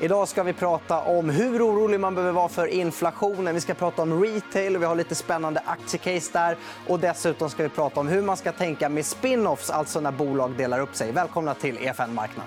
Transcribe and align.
Idag 0.00 0.28
ska 0.28 0.42
vi 0.42 0.52
prata 0.52 1.00
om 1.00 1.30
hur 1.30 1.66
orolig 1.66 2.00
man 2.00 2.14
behöver 2.14 2.32
vara 2.32 2.48
för 2.48 2.66
inflationen. 2.66 3.54
Vi 3.54 3.60
ska 3.60 3.74
prata 3.74 4.02
om 4.02 4.22
retail 4.24 4.76
och 4.76 4.82
vi 4.82 4.86
har 4.86 4.94
lite 4.94 5.14
spännande 5.14 5.60
aktiecase 5.66 6.30
där. 6.32 6.56
Och 6.86 7.00
dessutom 7.00 7.50
ska 7.50 7.62
vi 7.62 7.68
prata 7.68 8.00
om 8.00 8.08
hur 8.08 8.22
man 8.22 8.36
ska 8.36 8.52
tänka 8.52 8.88
med 8.88 9.04
spin-offs, 9.04 9.70
alltså 9.70 10.00
när 10.00 10.12
bolag 10.12 10.56
delar 10.56 10.80
upp 10.80 10.96
sig. 10.96 11.12
Välkomna 11.12 11.54
till 11.54 11.78
EFN 11.78 12.14
Marknad. 12.14 12.46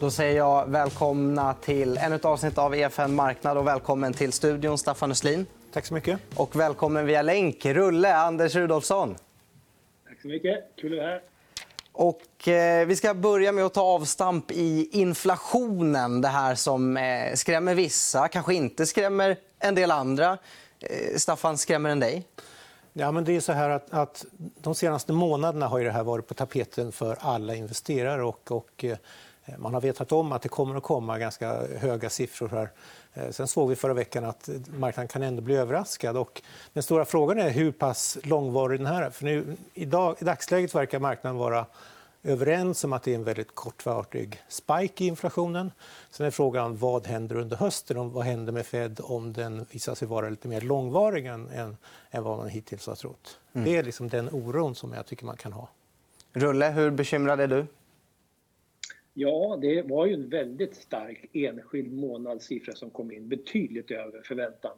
Då 0.00 0.10
säger 0.10 0.36
jag 0.36 0.66
välkomna 0.66 1.54
till 1.54 1.98
ännu 1.98 2.16
ett 2.16 2.24
avsnitt 2.24 2.58
av 2.58 2.74
EFN 2.74 3.14
Marknad 3.14 3.58
och 3.58 3.66
välkommen 3.66 4.12
till 4.12 4.32
studion, 4.32 4.78
Staffan 4.78 5.10
Östlin. 5.10 5.46
Tack 5.72 5.86
så 5.86 5.94
mycket. 5.94 6.20
Och 6.36 6.56
välkommen 6.56 7.06
via 7.06 7.22
länk, 7.22 7.66
Rulle, 7.66 8.16
Anders 8.16 8.54
Rudolfsson. 8.54 9.16
Tack 10.16 10.22
så 10.22 10.28
mycket. 10.28 10.64
Kul 10.76 10.92
att 10.92 10.98
vara 10.98 11.08
här. 11.10 11.22
Och, 11.92 12.48
eh, 12.48 12.86
vi 12.86 12.96
ska 12.96 13.14
börja 13.14 13.52
med 13.52 13.64
att 13.64 13.74
ta 13.74 13.82
avstamp 13.82 14.50
i 14.50 14.88
inflationen. 14.92 16.20
Det 16.20 16.28
här 16.28 16.54
som 16.54 16.96
eh, 16.96 17.34
skrämmer 17.34 17.74
vissa, 17.74 18.28
kanske 18.28 18.54
inte 18.54 18.86
skrämmer 18.86 19.36
en 19.58 19.74
del 19.74 19.90
andra. 19.90 20.38
Eh, 20.80 21.16
Staffan, 21.16 21.58
skrämmer 21.58 21.88
den 21.88 22.00
dig? 22.00 22.24
Ja, 22.92 23.12
men 23.12 23.24
det 23.24 23.36
är 23.36 23.40
så 23.40 23.52
här 23.52 23.70
att, 23.70 23.92
att 23.92 24.24
de 24.60 24.74
senaste 24.74 25.12
månaderna 25.12 25.66
har 25.66 25.80
det 25.80 25.90
här 25.90 26.04
varit 26.04 26.26
på 26.26 26.34
tapeten 26.34 26.92
för 26.92 27.16
alla 27.20 27.54
investerare. 27.54 28.22
Och, 28.22 28.52
och 28.52 28.84
eh, 28.84 28.96
man 29.58 29.74
har 29.74 29.80
vetat 29.80 30.12
om 30.12 30.32
att 30.32 30.42
det 30.42 30.48
kommer 30.48 30.74
att 30.74 30.82
komma 30.82 31.18
ganska 31.18 31.66
höga 31.78 32.10
siffror. 32.10 32.48
här. 32.48 32.70
Eh, 33.14 33.30
sen 33.30 33.48
såg 33.48 33.68
vi 33.68 33.76
förra 33.76 33.94
veckan 33.94 34.24
att 34.24 34.48
marknaden 34.78 35.08
kan 35.08 35.22
ändå 35.22 35.42
bli 35.42 35.56
överraskad. 35.56 36.16
Och 36.16 36.42
den 36.72 36.82
stora 36.82 37.04
frågan 37.04 37.38
är 37.38 37.50
hur 37.50 37.72
pass 37.72 38.18
långvarig 38.22 38.80
den 38.80 38.86
här 38.86 39.02
är. 39.02 39.10
För 39.10 39.24
nu, 39.24 39.56
i, 39.74 39.84
dag, 39.84 40.16
I 40.18 40.24
dagsläget 40.24 40.74
verkar 40.74 40.98
marknaden 40.98 41.38
vara 41.38 41.66
överens 42.22 42.84
om 42.84 42.92
att 42.92 43.02
det 43.02 43.10
är 43.10 43.14
en 43.14 43.24
väldigt 43.24 43.54
kortvarig 43.54 44.42
spike 44.48 45.04
i 45.04 45.06
inflationen. 45.06 45.72
Sen 46.10 46.26
är 46.26 46.30
frågan 46.30 46.76
vad 46.76 47.06
händer 47.06 47.36
under 47.36 47.56
hösten 47.56 47.96
och 47.96 48.12
vad 48.12 48.24
händer 48.24 48.52
med 48.52 48.66
Fed 48.66 49.00
om 49.02 49.32
den 49.32 49.66
visar 49.70 49.94
sig 49.94 50.08
vara 50.08 50.28
lite 50.28 50.48
mer 50.48 50.60
långvarig 50.60 51.26
än, 51.26 51.50
än, 51.50 51.76
än 52.10 52.22
vad 52.24 52.38
man 52.38 52.48
hittills 52.48 52.86
har 52.86 52.94
trott. 52.94 53.38
Mm. 53.52 53.64
Det 53.64 53.76
är 53.76 53.82
liksom 53.82 54.08
den 54.08 54.28
oron 54.32 54.74
som 54.74 54.92
jag 54.92 55.06
tycker 55.06 55.26
man 55.26 55.36
kan 55.36 55.52
ha. 55.52 55.68
Rulle, 56.32 56.70
hur 56.70 56.90
bekymrad 56.90 57.40
är 57.40 57.46
du? 57.46 57.66
Ja, 59.18 59.58
det 59.60 59.82
var 59.82 60.06
ju 60.06 60.14
en 60.14 60.28
väldigt 60.28 60.74
stark 60.74 61.24
enskild 61.32 61.92
månadssiffra 61.92 62.74
som 62.74 62.90
kom 62.90 63.12
in, 63.12 63.28
betydligt 63.28 63.90
över 63.90 64.22
förväntan. 64.22 64.76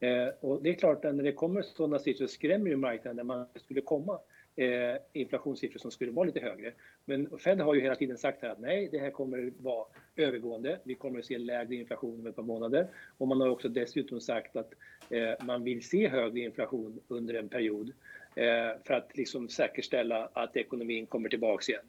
Eh, 0.00 0.28
och 0.40 0.62
det 0.62 0.70
är 0.70 0.74
klart 0.74 1.04
att 1.04 1.14
när 1.14 1.24
det 1.24 1.32
kommer 1.32 1.62
sådana 1.62 1.98
siffror 1.98 2.26
skrämmer 2.26 2.70
ju 2.70 2.76
marknaden 2.76 3.16
när 3.16 3.24
man 3.24 3.46
skulle 3.54 3.80
komma 3.80 4.18
eh, 4.56 4.96
inflationssiffror 5.12 5.78
som 5.78 5.90
skulle 5.90 6.10
vara 6.10 6.26
lite 6.26 6.40
högre. 6.40 6.72
Men 7.04 7.38
Fed 7.38 7.60
har 7.60 7.74
ju 7.74 7.80
hela 7.80 7.94
tiden 7.94 8.18
sagt 8.18 8.42
här 8.42 8.48
att 8.48 8.60
nej, 8.60 8.88
det 8.92 8.98
här 8.98 9.10
kommer 9.10 9.52
vara 9.58 9.86
övergående. 10.16 10.78
Vi 10.84 10.94
kommer 10.94 11.18
att 11.18 11.24
se 11.24 11.38
lägre 11.38 11.74
inflation 11.74 12.20
om 12.20 12.26
ett 12.26 12.36
par 12.36 12.42
månader. 12.42 12.88
Och 13.18 13.28
man 13.28 13.40
har 13.40 13.48
också 13.48 13.68
dessutom 13.68 14.20
sagt 14.20 14.56
att 14.56 14.72
eh, 15.10 15.44
man 15.46 15.64
vill 15.64 15.88
se 15.88 16.08
högre 16.08 16.40
inflation 16.40 17.00
under 17.08 17.34
en 17.34 17.48
period 17.48 17.92
eh, 18.34 18.44
för 18.84 18.94
att 18.94 19.16
liksom 19.16 19.48
säkerställa 19.48 20.28
att 20.32 20.56
ekonomin 20.56 21.06
kommer 21.06 21.28
tillbaka 21.28 21.72
igen. 21.72 21.84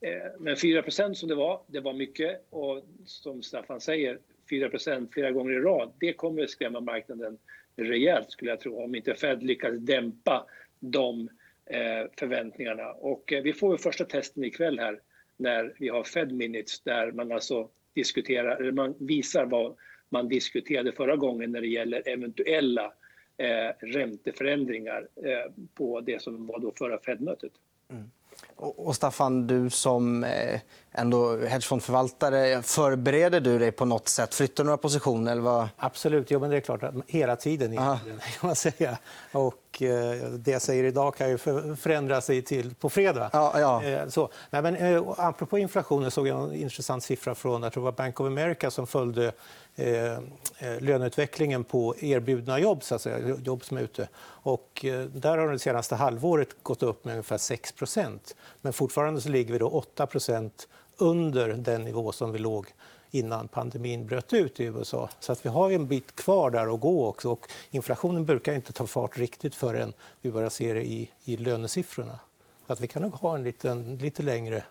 Eh, 0.00 0.32
men 0.38 0.54
4% 0.54 1.14
som 1.14 1.28
det 1.28 1.34
var, 1.34 1.60
det 1.66 1.80
var 1.80 1.92
mycket. 1.92 2.46
Och 2.50 2.84
som 3.04 3.42
Staffan 3.42 3.80
säger, 3.80 4.18
4% 4.50 5.08
flera 5.12 5.30
gånger 5.30 5.52
i 5.52 5.60
rad, 5.60 5.92
det 6.00 6.12
kommer 6.12 6.42
att 6.42 6.50
skrämma 6.50 6.80
marknaden 6.80 7.38
rejält 7.76 8.30
skulle 8.30 8.50
jag 8.50 8.60
tro, 8.60 8.84
om 8.84 8.94
inte 8.94 9.14
Fed 9.14 9.42
lyckas 9.42 9.78
dämpa 9.78 10.46
de 10.80 11.28
eh, 11.66 12.10
förväntningarna. 12.18 12.92
Och 12.92 13.32
eh, 13.32 13.42
vi 13.42 13.52
får 13.52 13.72
ju 13.72 13.78
första 13.78 14.04
testen 14.04 14.44
ikväll 14.44 14.78
här 14.78 15.00
när 15.36 15.74
vi 15.78 15.88
har 15.88 16.04
Fed 16.04 16.32
Minutes 16.32 16.80
där 16.80 17.12
man 17.12 17.32
alltså 17.32 17.68
diskuterar, 17.94 18.56
eller 18.56 18.72
man 18.72 18.94
visar 18.98 19.46
vad 19.46 19.76
man 20.08 20.28
diskuterade 20.28 20.92
förra 20.92 21.16
gången 21.16 21.52
när 21.52 21.60
det 21.60 21.66
gäller 21.66 22.08
eventuella 22.08 22.92
eh, 23.36 23.86
ränteförändringar 23.86 25.08
eh, 25.24 25.52
på 25.74 26.00
det 26.00 26.22
som 26.22 26.46
var 26.46 26.58
då 26.58 26.72
förra 26.72 26.98
Fed-mötet. 26.98 27.52
Mm. 27.88 28.10
Och 28.56 28.96
Staffan, 28.96 29.46
du 29.46 29.70
som 29.70 30.24
eh, 30.24 30.60
ändå 30.92 31.36
hedgefondförvaltare, 31.36 32.62
förbereder 32.62 33.40
du 33.40 33.58
dig 33.58 33.72
på 33.72 33.84
något 33.84 34.08
sätt? 34.08 34.34
Flyttar 34.34 34.64
du 34.64 34.66
några 34.66 34.76
positioner? 34.76 35.32
Eller 35.32 35.42
vad? 35.42 35.68
Absolut. 35.76 36.30
Jo, 36.30 36.40
men 36.40 36.50
det 36.50 36.56
är 36.56 36.60
klart. 36.60 36.80
Hela 37.06 37.36
tiden. 37.36 37.76
Kan 37.76 38.08
man 38.40 38.56
säga. 38.56 38.98
Och, 39.32 39.82
eh, 39.82 40.30
det 40.30 40.50
jag 40.50 40.62
säger 40.62 40.84
idag 40.84 41.16
kan 41.16 41.30
ju 41.30 41.38
förändras 41.76 42.26
till 42.26 42.74
på 42.74 42.90
fredag. 42.90 43.30
Ja, 43.32 43.60
ja. 43.60 43.84
Eh, 43.84 44.08
så. 44.08 44.30
Nej, 44.50 44.62
men, 44.62 45.04
apropå 45.16 45.58
inflationen 45.58 46.10
såg 46.10 46.28
jag 46.28 46.42
en 46.42 46.54
intressant 46.54 47.04
siffra 47.04 47.34
från 47.34 47.62
jag 47.62 47.72
tror 47.72 47.82
det 47.82 47.84
var 47.84 47.92
Bank 47.92 48.20
of 48.20 48.26
America 48.26 48.70
som 48.70 48.86
följde 48.86 49.32
Eh, 49.78 50.12
eh, 50.58 50.80
löneutvecklingen 50.80 51.64
på 51.64 51.94
erbjudna 52.00 52.58
jobb, 52.58 52.82
så 52.82 52.94
att 52.94 53.02
säga, 53.02 53.36
jobb 53.44 53.64
som 53.64 53.76
är 53.76 53.82
ute. 53.82 54.08
Och, 54.18 54.84
eh, 54.84 55.04
där 55.04 55.38
har 55.38 55.52
det 55.52 55.58
senaste 55.58 55.94
halvåret 55.94 56.48
gått 56.62 56.82
upp 56.82 57.04
med 57.04 57.12
ungefär 57.12 57.38
6% 57.38 58.36
Men 58.60 58.72
fortfarande 58.72 59.20
så 59.20 59.28
ligger 59.28 59.52
vi 59.52 59.58
då 59.58 59.68
8% 59.68 60.68
under 60.96 61.48
den 61.48 61.84
nivå 61.84 62.12
som 62.12 62.32
vi 62.32 62.38
låg 62.38 62.66
innan 63.10 63.48
pandemin 63.48 64.06
bröt 64.06 64.32
ut 64.32 64.60
i 64.60 64.64
USA. 64.64 65.08
Så 65.20 65.32
att 65.32 65.44
vi 65.44 65.48
har 65.48 65.70
en 65.70 65.86
bit 65.86 66.16
kvar 66.16 66.50
där 66.50 66.74
att 66.74 66.80
gå. 66.80 67.06
också. 67.06 67.30
Och 67.30 67.48
inflationen 67.70 68.24
brukar 68.24 68.52
inte 68.52 68.72
ta 68.72 68.86
fart 68.86 69.18
riktigt 69.18 69.54
förrän 69.54 69.92
vi 70.20 70.30
börjar 70.30 70.50
se 70.50 70.72
det 70.72 70.86
i, 70.86 71.10
i 71.24 71.36
lönesiffrorna. 71.36 72.18
Så 72.66 72.72
att 72.72 72.80
vi 72.80 72.88
kan 72.88 73.02
nog 73.02 73.12
ha 73.12 73.34
en 73.34 73.44
liten, 73.44 73.96
lite 73.96 74.22
längre 74.22 74.62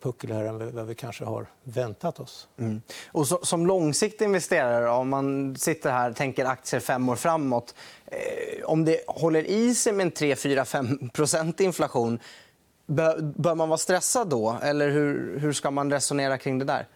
puckel 0.00 0.32
här 0.32 0.44
än 0.44 0.74
vad 0.74 0.86
vi 0.86 0.94
kanske 0.94 1.24
har 1.24 1.46
väntat 1.62 2.20
oss. 2.20 2.48
Mm. 2.58 2.82
Och 3.12 3.26
så, 3.26 3.38
som 3.42 3.66
långsiktig 3.66 4.24
investerare, 4.24 4.90
om 4.90 5.08
man 5.08 5.56
sitter 5.56 5.90
här 5.90 6.10
och 6.10 6.16
tänker 6.16 6.44
aktier 6.44 6.80
fem 6.80 7.08
år 7.08 7.16
framåt. 7.16 7.74
Eh, 8.06 8.64
om 8.64 8.84
det 8.84 9.00
håller 9.06 9.42
i 9.42 9.74
sig 9.74 9.92
med 9.92 10.04
en 10.04 10.10
3, 10.10 10.36
4, 10.36 10.64
5% 10.64 11.62
inflation 11.62 12.18
bör, 12.86 13.20
bör, 13.20 13.54
man 13.54 13.68
vara 13.68 13.78
stressad 13.78 14.28
då? 14.28 14.58
Eller 14.62 14.90
hur, 14.90 15.38
hur 15.38 15.52
ska 15.52 15.70
man 15.70 15.90
resonera 15.90 16.38
kring 16.38 16.58
det 16.58 16.64
där? 16.64 16.86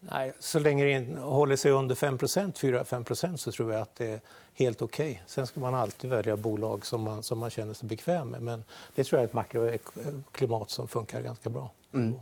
Nej, 0.00 0.32
så 0.38 0.58
länge 0.58 0.84
det 0.84 1.20
håller 1.20 1.56
sig 1.56 1.70
under 1.70 1.94
5% 1.94 2.52
4-5% 2.52 3.36
så 3.36 3.52
tror 3.52 3.72
jag 3.72 3.82
att 3.82 3.96
det 3.96 4.20
helt 4.54 4.82
okej. 4.82 5.10
Okay. 5.10 5.22
Sen 5.26 5.46
ska 5.46 5.60
man 5.60 5.74
alltid 5.74 6.10
välja 6.10 6.36
bolag 6.36 6.86
som 6.86 7.02
man, 7.02 7.22
som 7.22 7.38
man 7.38 7.50
känner 7.50 7.74
sig 7.74 7.88
bekväm 7.88 8.28
med. 8.28 8.42
Men 8.42 8.64
det 8.94 9.04
tror 9.04 9.18
jag 9.18 9.22
är 9.22 9.28
ett 9.28 9.34
makroklimat 9.34 10.70
som 10.70 10.88
funkar 10.88 11.22
ganska 11.22 11.50
bra. 11.50 11.70
Mm. 11.94 12.14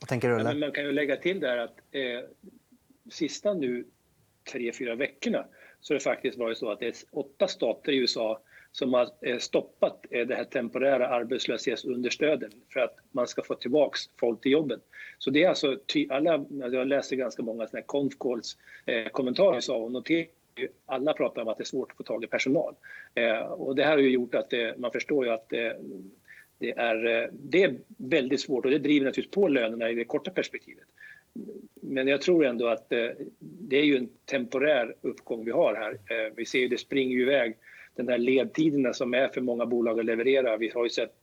Vad 0.00 0.08
tänker 0.08 0.28
du, 0.28 0.34
ja, 0.34 0.54
man 0.54 0.72
kan 0.72 0.84
ju 0.84 0.92
lägga 0.92 1.16
till 1.16 1.40
där 1.40 1.56
att 1.56 1.78
eh, 1.90 2.02
sista 3.10 3.54
nu 3.54 3.84
tre, 4.52 4.72
fyra 4.72 4.94
veckorna 4.94 5.44
så 5.80 5.94
har 5.94 5.98
det 5.98 6.04
faktiskt 6.04 6.38
varit 6.38 6.58
så 6.58 6.70
att 6.70 6.80
det 6.80 6.86
är 6.86 6.94
åtta 7.10 7.48
stater 7.48 7.92
i 7.92 7.96
USA 7.96 8.40
som 8.72 8.94
har 8.94 9.10
eh, 9.20 9.38
stoppat 9.38 10.06
eh, 10.10 10.26
det 10.26 10.34
här 10.34 10.44
temporära 10.44 11.08
arbetslöshetsunderstöden 11.08 12.50
för 12.72 12.80
att 12.80 12.96
man 13.12 13.26
ska 13.26 13.42
få 13.42 13.54
tillbaka 13.54 13.98
folk 14.20 14.40
till 14.40 14.52
jobben. 14.52 14.80
Så 15.18 15.30
det 15.30 15.44
är 15.44 15.48
alltså, 15.48 15.78
alla, 16.10 16.32
alltså 16.34 16.78
jag 16.78 16.86
läser 16.86 17.16
ganska 17.16 17.42
många 17.42 17.66
såna 17.66 17.82
conf 17.82 18.12
calls, 18.20 18.56
eh, 18.86 19.08
kommentarer 19.08 19.60
så, 19.60 19.76
och 19.76 19.92
noterar 19.92 20.26
alla 20.86 21.12
pratar 21.12 21.42
om 21.42 21.48
att 21.48 21.56
det 21.56 21.62
är 21.62 21.64
svårt 21.66 21.90
att 21.90 21.96
få 21.96 22.02
tag 22.02 22.24
i 22.24 22.26
personal. 22.26 22.74
Eh, 23.14 23.38
och 23.38 23.76
det 23.76 23.84
här 23.84 23.90
har 23.90 23.98
ju 23.98 24.10
gjort 24.10 24.34
att 24.34 24.52
eh, 24.52 24.68
man 24.76 24.92
förstår 24.92 25.26
ju 25.26 25.32
att 25.32 25.52
eh, 25.52 25.72
det, 26.58 26.78
är, 26.78 27.22
eh, 27.22 27.28
det 27.32 27.62
är 27.62 27.74
väldigt 27.98 28.40
svårt 28.40 28.64
och 28.64 28.70
det 28.70 28.78
driver 28.78 29.06
naturligtvis 29.06 29.34
på 29.34 29.48
lönerna 29.48 29.90
i 29.90 29.94
det 29.94 30.04
korta 30.04 30.30
perspektivet. 30.30 30.84
Men 31.80 32.08
jag 32.08 32.20
tror 32.20 32.46
ändå 32.46 32.66
att 32.66 32.88
det 33.38 33.76
är 33.76 33.84
ju 33.84 33.96
en 33.96 34.08
temporär 34.24 34.94
uppgång 35.00 35.44
vi 35.44 35.50
har 35.50 35.74
här. 35.74 36.30
Vi 36.36 36.46
ser 36.46 36.58
ju 36.58 36.68
det 36.68 36.78
springer 36.78 37.16
ju 37.16 37.22
iväg 37.22 37.56
den 37.94 38.08
här 38.08 38.18
ledtiderna 38.18 38.92
som 38.92 39.14
är 39.14 39.28
för 39.28 39.40
många 39.40 39.66
bolag 39.66 40.00
att 40.00 40.04
leverera. 40.04 40.56
Vi 40.56 40.68
har 40.68 40.84
ju 40.84 40.90
sett 40.90 41.14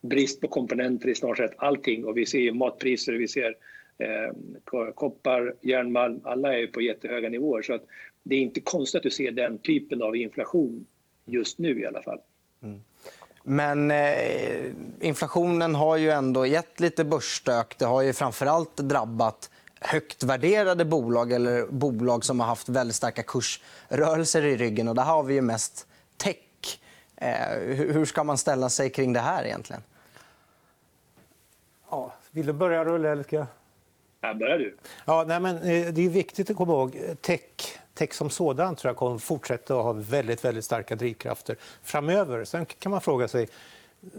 brist 0.00 0.40
på 0.40 0.48
komponenter 0.48 1.08
i 1.08 1.14
snart 1.14 1.36
sett 1.36 1.54
allting 1.56 2.04
och 2.04 2.16
vi 2.16 2.26
ser 2.26 2.52
matpriser, 2.52 3.12
vi 3.12 3.28
ser 3.28 3.54
koppar, 4.94 5.54
järnmalm, 5.60 6.20
alla 6.24 6.58
är 6.58 6.66
på 6.66 6.80
jättehöga 6.80 7.28
nivåer. 7.28 7.62
Så 7.62 7.74
att 7.74 7.84
det 8.28 8.34
är 8.34 8.40
inte 8.40 8.60
konstigt 8.60 8.98
att 8.98 9.02
du 9.02 9.10
ser 9.10 9.30
den 9.30 9.58
typen 9.58 10.02
av 10.02 10.16
inflation 10.16 10.86
just 11.24 11.58
nu 11.58 11.80
i 11.80 11.86
alla 11.86 12.02
fall. 12.02 12.18
Mm. 12.62 12.80
Men 13.42 13.90
eh, 13.90 14.72
inflationen 15.00 15.74
har 15.74 15.96
ju 15.96 16.10
ändå 16.10 16.46
gett 16.46 16.80
lite 16.80 17.04
börsstök. 17.04 17.78
Det 17.78 17.84
har 17.84 18.02
ju 18.02 18.12
framförallt 18.12 18.76
drabbat 18.76 19.50
högt 19.80 20.22
värderade 20.22 20.84
bolag 20.84 21.32
eller 21.32 21.66
bolag 21.66 22.24
som 22.24 22.40
har 22.40 22.46
haft 22.46 22.68
väldigt 22.68 22.96
starka 22.96 23.22
kursrörelser 23.22 24.44
i 24.44 24.56
ryggen. 24.56 24.88
Och 24.88 24.94
där 24.94 25.02
har 25.02 25.22
vi 25.22 25.34
ju 25.34 25.40
mest 25.40 25.86
tech. 26.16 26.80
Eh, 27.16 27.58
hur 27.74 28.04
ska 28.04 28.24
man 28.24 28.38
ställa 28.38 28.68
sig 28.68 28.90
kring 28.90 29.12
det 29.12 29.20
här 29.20 29.44
egentligen? 29.44 29.82
Ja, 31.90 32.14
vill 32.30 32.46
du 32.46 32.52
börja, 32.52 32.84
Rulle? 32.84 33.10
Eller 33.10 33.22
ska... 33.22 33.46
Ja, 34.20 34.34
börjar 34.34 34.58
du. 34.58 34.76
Ja, 35.04 35.24
nej, 35.28 35.40
men, 35.40 35.56
eh, 35.56 35.92
det 35.92 36.06
är 36.06 36.08
viktigt 36.08 36.50
att 36.50 36.56
komma 36.56 36.72
ihåg. 36.72 36.98
Tech 37.20 37.78
tech 37.98 38.14
som 38.14 38.30
sådan 38.30 38.76
tror 38.76 38.88
jag 38.88 38.96
kommer 38.96 39.18
fortsätta 39.18 39.78
att 39.78 39.84
ha 39.84 39.92
väldigt, 39.92 40.44
väldigt 40.44 40.64
starka 40.64 40.96
drivkrafter 40.96 41.56
framöver. 41.82 42.44
Sen 42.44 42.66
kan 42.66 42.92
man 42.92 43.00
fråga 43.00 43.28
sig 43.28 43.48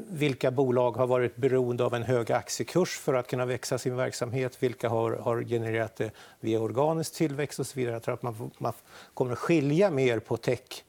vilka 0.09 0.51
bolag 0.51 0.91
har 0.91 1.07
varit 1.07 1.35
beroende 1.35 1.85
av 1.85 1.93
en 1.93 2.03
hög 2.03 2.31
aktiekurs 2.31 2.99
för 2.99 3.13
att 3.13 3.27
kunna 3.27 3.45
växa 3.45 3.77
sin 3.77 3.95
verksamhet? 3.95 4.63
Vilka 4.63 4.89
har, 4.89 5.11
har 5.11 5.43
genererat 5.43 5.95
det 5.95 6.11
via 6.39 6.59
organisk 6.59 7.13
tillväxt 7.13 7.59
och 7.59 7.67
så 7.67 7.79
vidare? 7.79 7.93
Jag 7.93 8.03
tror 8.03 8.13
att 8.13 8.21
man, 8.21 8.51
man 8.57 8.73
kommer 9.13 9.31
att 9.31 9.37
skilja 9.37 9.91
mer 9.91 10.19
på 10.19 10.37
tech 10.37 10.83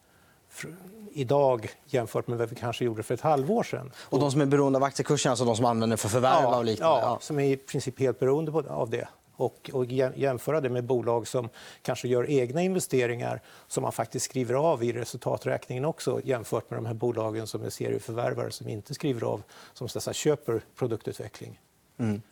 idag 1.12 1.70
jämfört 1.84 2.26
med 2.26 2.38
vad 2.38 2.48
vi 2.48 2.56
kanske 2.56 2.84
gjorde 2.84 3.02
för 3.02 3.14
ett 3.14 3.20
halvår 3.20 3.62
sedan. 3.62 3.92
Och 3.98 4.20
de 4.20 4.30
som 4.30 4.40
är 4.40 4.46
beroende 4.46 4.78
av 4.78 4.82
aktiekursen, 4.82 5.30
alltså 5.30 5.44
de 5.44 5.56
som 5.56 5.64
använder 5.64 5.96
för 5.96 6.08
förvärv 6.08 6.42
ja, 6.42 6.56
av 6.56 6.64
liknande? 6.64 7.00
Ja, 7.00 7.18
som 7.20 7.38
är 7.38 7.44
i 7.44 7.56
princip 7.56 8.00
helt 8.00 8.18
beroende 8.18 8.52
av 8.68 8.90
det. 8.90 9.08
Och, 9.40 9.70
och 9.72 9.84
jämföra 9.84 10.60
det 10.60 10.68
med 10.68 10.84
bolag 10.84 11.28
som 11.28 11.48
kanske 11.82 12.08
gör 12.08 12.30
egna 12.30 12.62
investeringar 12.62 13.40
som 13.68 13.82
man 13.82 13.92
faktiskt 13.92 14.24
skriver 14.24 14.54
av 14.54 14.84
i 14.84 14.92
resultaträkningen 14.92 15.84
också 15.84 16.20
jämfört 16.24 16.70
med 16.70 16.78
de 16.78 16.86
här 16.86 16.94
bolagen 16.94 17.46
som 17.46 17.64
är 17.64 17.70
serieförvärvare 17.70 18.50
som 18.50 18.68
inte 18.68 18.94
skriver 18.94 19.26
av, 19.26 19.42
som 19.72 19.88
så 19.88 20.12
köper 20.12 20.60
produktutveckling. 20.76 21.60
Mm. 21.98 22.22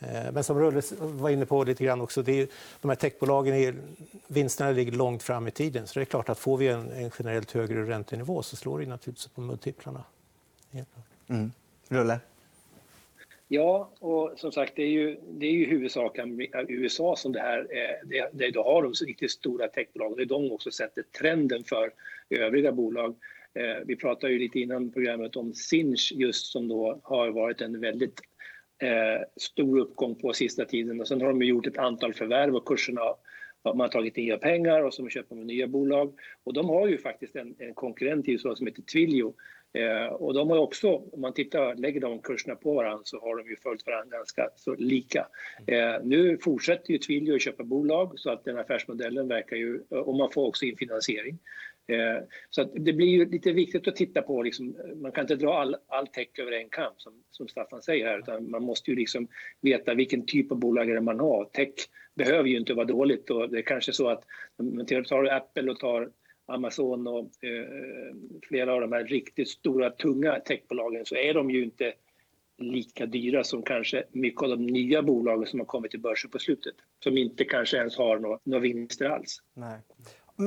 Eh, 0.00 0.32
men 0.32 0.44
som 0.44 0.58
Rulle 0.58 0.82
var 1.00 1.30
inne 1.30 1.46
på 1.46 1.64
lite 1.64 1.84
grann 1.84 2.00
också, 2.00 2.22
det 2.22 2.32
är, 2.32 2.48
de 2.80 2.88
här 2.88 2.96
techbolagen 2.96 3.54
är, 3.54 3.74
vinsterna 4.26 4.70
ligger 4.70 4.92
långt 4.92 5.22
fram 5.22 5.48
i 5.48 5.50
tiden. 5.50 5.86
Så 5.86 5.98
det 5.98 6.02
är 6.02 6.04
klart 6.04 6.28
att 6.28 6.38
får 6.38 6.56
vi 6.56 6.68
en, 6.68 6.90
en 6.90 7.10
generellt 7.18 7.52
högre 7.52 7.88
räntenivå 7.88 8.42
så 8.42 8.56
slår 8.56 8.78
det 8.78 8.86
naturligtvis 8.86 9.28
på 9.28 9.40
multiplarna. 9.40 10.04
Mm. 11.28 11.52
Rulle? 11.88 12.20
Ja, 13.50 13.92
och 13.98 14.32
som 14.36 14.52
sagt 14.52 14.72
det 14.76 14.82
är 14.82 14.90
ju, 14.90 15.16
det 15.28 15.46
är 15.46 15.52
ju 15.52 15.66
huvudsaken 15.66 16.40
USA 16.68 17.16
som 17.16 17.32
det 17.32 17.40
här, 17.40 17.58
eh, 17.58 18.08
det, 18.08 18.30
det, 18.32 18.50
då 18.50 18.62
har 18.62 18.82
de 18.82 18.92
riktigt 19.06 19.30
stora 19.30 19.68
techbolagen. 19.68 20.16
Det 20.16 20.22
är 20.22 20.26
de 20.26 20.52
också 20.52 20.70
sätter 20.70 21.02
trenden 21.02 21.64
för 21.64 21.90
övriga 22.30 22.72
bolag. 22.72 23.16
Eh, 23.54 23.76
vi 23.86 23.96
pratade 23.96 24.32
ju 24.32 24.38
lite 24.38 24.60
innan 24.60 24.92
programmet 24.92 25.36
om 25.36 25.54
Sinch 25.54 26.12
just 26.14 26.46
som 26.46 26.68
då 26.68 27.00
har 27.02 27.28
varit 27.28 27.60
en 27.60 27.80
väldigt 27.80 28.20
eh, 28.82 29.22
stor 29.36 29.78
uppgång 29.78 30.14
på 30.14 30.32
sista 30.32 30.64
tiden. 30.64 31.00
Och 31.00 31.08
sen 31.08 31.20
har 31.20 31.28
de 31.28 31.42
gjort 31.42 31.66
ett 31.66 31.78
antal 31.78 32.14
förvärv 32.14 32.56
och 32.56 32.66
kurserna 32.66 33.02
man 33.64 33.80
har 33.80 33.88
tagit 33.88 34.16
nya 34.16 34.38
pengar 34.38 34.82
och 34.82 34.94
så 34.94 35.08
köper 35.08 35.36
man 35.36 35.46
nya 35.46 35.66
bolag. 35.66 36.14
Och 36.44 36.52
de 36.52 36.68
har 36.68 36.88
ju 36.88 36.98
faktiskt 36.98 37.36
en, 37.36 37.54
en 37.58 37.74
konkurrent 37.74 38.24
till 38.24 38.40
som 38.40 38.66
heter 38.66 38.82
Twilio. 38.82 39.34
Eh, 39.72 40.12
och 40.12 40.34
de 40.34 40.50
har 40.50 40.58
också, 40.58 40.88
om 41.12 41.20
man 41.20 41.32
tittar, 41.32 41.74
lägger 41.74 42.00
de 42.00 42.18
kurserna 42.18 42.54
på 42.54 42.74
varandra 42.74 43.02
så 43.04 43.20
har 43.20 43.36
de 43.36 43.50
ju 43.50 43.56
följt 43.56 43.86
varandra 43.86 44.16
ganska 44.16 44.48
så 44.56 44.74
lika. 44.74 45.26
Eh, 45.66 45.94
nu 46.04 46.38
fortsätter 46.38 46.92
ju 46.92 46.98
Twilio 46.98 47.34
att 47.34 47.42
köpa 47.42 47.64
bolag 47.64 48.18
så 48.18 48.30
att 48.30 48.44
den 48.44 48.58
affärsmodellen 48.58 49.28
verkar 49.28 49.56
ju, 49.56 49.80
och 49.90 50.14
man 50.14 50.30
får 50.32 50.46
också 50.46 50.64
in 50.64 50.76
finansiering. 50.76 51.38
Eh, 51.86 52.24
så 52.50 52.62
att 52.62 52.70
det 52.74 52.92
blir 52.92 53.06
ju 53.06 53.30
lite 53.30 53.52
viktigt 53.52 53.88
att 53.88 53.96
titta 53.96 54.22
på, 54.22 54.42
liksom, 54.42 54.76
man 54.96 55.12
kan 55.12 55.24
inte 55.24 55.36
dra 55.36 55.60
all, 55.60 55.76
all 55.88 56.06
tech 56.06 56.28
över 56.38 56.52
en 56.52 56.68
kam 56.68 56.92
som, 56.96 57.12
som 57.30 57.48
Staffan 57.48 57.82
säger 57.82 58.06
här, 58.06 58.18
utan 58.18 58.50
man 58.50 58.62
måste 58.62 58.90
ju 58.90 58.96
liksom 58.96 59.28
veta 59.60 59.94
vilken 59.94 60.26
typ 60.26 60.52
av 60.52 60.58
bolag 60.58 60.88
det 60.88 61.00
man 61.00 61.20
har. 61.20 61.44
Tech 61.44 61.74
behöver 62.14 62.48
ju 62.48 62.58
inte 62.58 62.74
vara 62.74 62.86
dåligt 62.86 63.30
och 63.30 63.50
det 63.50 63.58
är 63.58 63.62
kanske 63.62 63.92
så 63.92 64.08
att 64.08 64.24
om 64.56 64.76
man 64.76 64.86
tar 64.86 65.24
Apple 65.24 65.70
och 65.70 65.78
tar 65.78 66.10
Amazon 66.48 67.06
och 67.06 67.44
eh, 67.44 68.14
flera 68.48 68.74
av 68.74 68.80
de 68.80 68.92
här 68.92 69.04
riktigt 69.04 69.48
stora 69.48 69.90
tunga 69.90 70.40
techbolagen 70.40 71.06
så 71.06 71.14
är 71.14 71.34
de 71.34 71.50
ju 71.50 71.64
inte 71.64 71.92
lika 72.58 73.06
dyra 73.06 73.44
som 73.44 73.62
kanske 73.62 74.04
mycket 74.12 74.42
av 74.42 74.48
de 74.48 74.66
nya 74.66 75.02
bolagen 75.02 75.46
som 75.46 75.60
har 75.60 75.66
kommit 75.66 75.90
till 75.90 76.00
börsen 76.00 76.30
på 76.30 76.38
slutet. 76.38 76.74
Som 77.04 77.18
inte 77.18 77.44
kanske 77.44 77.76
ens 77.76 77.96
har 77.96 78.18
några, 78.18 78.38
några 78.44 78.60
vinster 78.60 79.04
alls. 79.10 79.42
Nej 79.54 79.78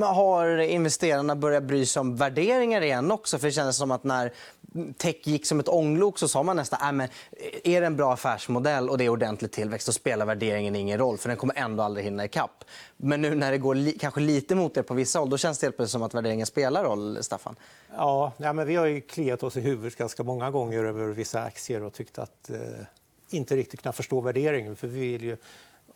har 0.00 0.58
investerarna 0.58 1.36
börjat 1.36 1.64
bry 1.64 1.86
sig 1.86 2.00
om 2.00 2.16
värderingar 2.16 2.82
igen 2.82 3.10
också? 3.10 3.38
För 3.38 3.46
det 3.46 3.52
kändes 3.52 3.76
som 3.76 3.90
att 3.90 4.04
när 4.04 4.32
tech 4.96 5.16
gick 5.24 5.46
som 5.46 5.60
ett 5.60 5.68
ånglok 5.68 6.18
så 6.18 6.28
sa 6.28 6.42
man 6.42 6.56
nästan 6.56 7.00
äh, 7.00 7.04
att 7.04 7.10
eh, 7.64 7.74
är 7.74 7.80
det 7.80 7.86
en 7.86 7.96
bra 7.96 8.12
affärsmodell 8.12 8.90
och 8.90 8.98
det 8.98 9.04
är 9.04 9.08
ordentlig 9.08 9.50
tillväxt 9.50 9.86
så 9.86 9.92
spelar 9.92 10.26
värderingen 10.26 10.76
ingen 10.76 10.98
roll 10.98 11.18
för 11.18 11.28
den 11.28 11.38
kommer 11.38 11.58
ändå 11.58 11.82
aldrig 11.82 12.04
hinna 12.04 12.24
ikapp. 12.24 12.64
Men 12.96 13.22
nu 13.22 13.34
när 13.34 13.50
det 13.50 13.58
går 13.58 13.74
li 13.74 13.98
kanske 13.98 14.20
lite 14.20 14.54
mot 14.54 14.74
det 14.74 14.82
på 14.82 14.94
vissa 14.94 15.18
håll 15.18 15.30
då 15.30 15.38
känns 15.38 15.58
det 15.58 15.66
helt 15.78 15.90
som 15.90 16.02
att 16.02 16.14
värderingen 16.14 16.46
spelar 16.46 16.84
roll, 16.84 17.18
Staffan. 17.20 17.56
Ja, 17.96 18.32
ja 18.36 18.52
men 18.52 18.66
vi 18.66 18.76
har 18.76 18.86
ju 18.86 19.00
kliat 19.00 19.42
oss 19.42 19.56
i 19.56 19.60
huvudet 19.60 19.98
ganska 19.98 20.22
många 20.22 20.50
gånger 20.50 20.84
över 20.84 21.08
vissa 21.08 21.42
aktier 21.42 21.82
och 21.82 21.92
tyckt 21.92 22.18
att 22.18 22.50
eh, 22.50 22.56
inte 23.30 23.56
riktigt 23.56 23.82
kunna 23.82 23.92
förstå 23.92 24.20
värderingen. 24.20 24.76
För 24.76 24.88
vi 24.88 25.00
vill 25.00 25.24
ju 25.24 25.36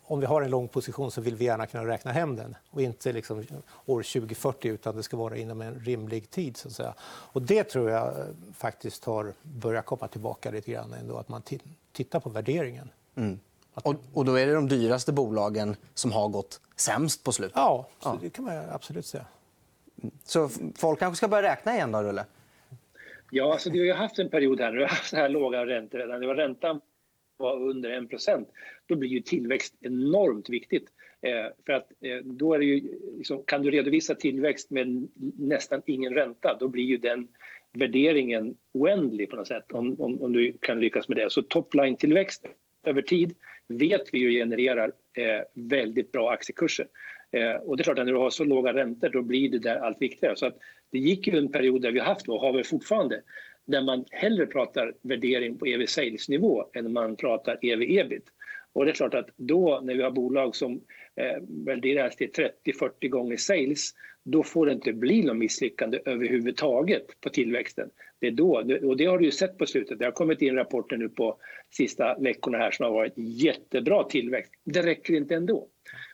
om 0.08 0.20
vi 0.20 0.26
har 0.26 0.42
en 0.42 0.50
lång 0.50 0.68
position 0.68 1.10
så 1.10 1.20
vill 1.20 1.36
vi 1.36 1.44
gärna 1.44 1.66
kunna 1.66 1.86
räkna 1.86 2.12
hem 2.12 2.36
den. 2.36 2.56
Och 2.70 2.82
inte 2.82 3.12
liksom 3.12 3.38
år 3.86 4.02
2040, 4.02 4.68
utan 4.68 4.96
det 4.96 5.02
ska 5.02 5.16
vara 5.16 5.36
inom 5.36 5.60
en 5.62 5.74
rimlig 5.74 6.30
tid. 6.30 6.56
Så 6.56 6.68
att 6.68 6.74
säga. 6.74 6.94
Och 7.00 7.42
det 7.42 7.64
tror 7.64 7.90
jag 7.90 8.14
faktiskt 8.54 9.04
har 9.04 9.32
börjat 9.42 9.84
komma 9.84 10.08
tillbaka 10.08 10.50
lite 10.50 10.70
grann. 10.70 10.92
Ändå, 10.92 11.16
att 11.16 11.28
man 11.28 11.42
tittar 11.92 12.20
på 12.20 12.30
värderingen. 12.30 12.90
Mm. 13.14 13.40
Och, 13.74 13.94
och, 14.12 14.24
då 14.24 14.34
är 14.34 14.46
det 14.46 14.54
de 14.54 14.68
dyraste 14.68 15.12
bolagen 15.12 15.76
som 15.94 16.12
har 16.12 16.28
gått 16.28 16.60
sämst 16.76 17.24
på 17.24 17.32
slutet? 17.32 17.56
Ja, 17.56 17.88
ja. 18.04 18.18
det 18.22 18.30
kan 18.30 18.44
man 18.44 18.70
absolut 18.70 19.06
säga. 19.06 19.24
Så 20.24 20.50
folk 20.76 20.98
kanske 20.98 21.16
ska 21.16 21.28
börja 21.28 21.50
räkna 21.52 21.74
igen 21.74 21.92
då, 21.92 22.02
Rulle? 22.02 22.24
Ja, 23.30 23.52
alltså, 23.52 23.70
vi 23.70 23.90
har 23.90 23.96
haft 23.96 24.18
en 24.18 24.30
period 24.30 24.60
här 24.60 24.72
nu, 24.72 24.84
haft 24.88 25.10
så 25.10 25.16
här 25.16 25.28
låga 25.28 25.66
räntor 25.66 25.98
redan. 25.98 26.20
Det 26.20 26.26
var 26.26 26.34
räntan 26.34 26.80
var 27.36 27.62
under 27.62 27.90
1 27.90 28.48
då 28.86 28.96
blir 28.96 29.10
ju 29.10 29.20
tillväxt 29.20 29.74
enormt 29.80 30.48
viktigt. 30.50 30.88
Eh, 31.22 31.46
för 31.66 31.72
att 31.72 31.92
eh, 32.00 32.16
då 32.24 32.54
är 32.54 32.58
det 32.58 32.64
ju, 32.64 32.98
liksom, 33.16 33.42
kan 33.46 33.62
du 33.62 33.70
redovisa 33.70 34.14
tillväxt 34.14 34.70
med 34.70 35.08
nästan 35.38 35.82
ingen 35.86 36.14
ränta, 36.14 36.56
då 36.60 36.68
blir 36.68 36.84
ju 36.84 36.96
den 36.96 37.28
värderingen 37.72 38.56
oändlig 38.72 39.30
på 39.30 39.36
något 39.36 39.48
sätt 39.48 39.72
om, 39.72 40.00
om, 40.00 40.22
om 40.22 40.32
du 40.32 40.52
kan 40.60 40.80
lyckas 40.80 41.08
med 41.08 41.16
det. 41.16 41.30
Så 41.30 41.42
topline-tillväxt 41.42 42.46
över 42.84 43.02
tid 43.02 43.34
vet 43.68 44.14
vi 44.14 44.18
ju 44.18 44.30
genererar 44.30 44.92
eh, 45.14 45.40
väldigt 45.54 46.12
bra 46.12 46.30
aktiekurser. 46.30 46.86
Eh, 47.30 47.54
och 47.54 47.76
det 47.76 47.80
är 47.80 47.84
klart 47.84 47.98
att 47.98 48.06
när 48.06 48.12
du 48.12 48.18
har 48.18 48.30
så 48.30 48.44
låga 48.44 48.72
räntor 48.74 49.08
då 49.08 49.22
blir 49.22 49.50
det 49.50 49.58
där 49.58 49.76
allt 49.76 50.02
viktigare. 50.02 50.36
Så 50.36 50.46
att 50.46 50.58
det 50.92 50.98
gick 50.98 51.26
ju 51.26 51.38
en 51.38 51.52
period 51.52 51.82
där 51.82 51.92
vi 51.92 52.00
haft 52.00 52.28
och 52.28 52.40
har 52.40 52.52
vi 52.52 52.64
fortfarande 52.64 53.22
där 53.66 53.82
man 53.82 54.04
hellre 54.10 54.46
pratar 54.46 54.94
värdering 55.02 55.58
på 55.58 55.66
ev 55.66 55.86
sales-nivå 55.86 56.64
än 56.74 56.92
man 56.92 57.16
pratar 57.16 57.58
ev-ebit. 57.62 58.24
Och 58.72 58.84
det 58.84 58.90
är 58.90 58.94
klart 58.94 59.14
att 59.14 59.28
då 59.36 59.80
när 59.82 59.94
vi 59.94 60.02
har 60.02 60.10
bolag 60.10 60.56
som 60.56 60.80
eh, 61.16 61.42
värderas 61.48 62.16
till 62.16 62.30
30-40 62.64 63.08
gånger 63.08 63.36
sales, 63.36 63.94
då 64.22 64.42
får 64.42 64.66
det 64.66 64.72
inte 64.72 64.92
bli 64.92 65.22
något 65.22 65.36
misslyckande 65.36 66.00
överhuvudtaget 66.04 67.20
på 67.20 67.28
tillväxten. 67.28 67.90
Det 68.20 68.26
är 68.26 68.30
då, 68.30 68.52
och 68.82 68.96
det 68.96 69.04
har 69.04 69.18
du 69.18 69.24
ju 69.24 69.30
sett 69.30 69.58
på 69.58 69.66
slutet. 69.66 69.98
Det 69.98 70.04
har 70.04 70.12
kommit 70.12 70.42
in 70.42 70.54
rapporter 70.54 70.96
nu 70.96 71.08
på 71.08 71.38
sista 71.70 72.18
veckorna 72.18 72.58
här 72.58 72.70
som 72.70 72.84
har 72.84 72.92
varit 72.92 73.12
jättebra 73.16 74.04
tillväxt. 74.04 74.52
Det 74.64 74.82
räcker 74.82 75.14
inte 75.14 75.34
ändå. 75.34 75.68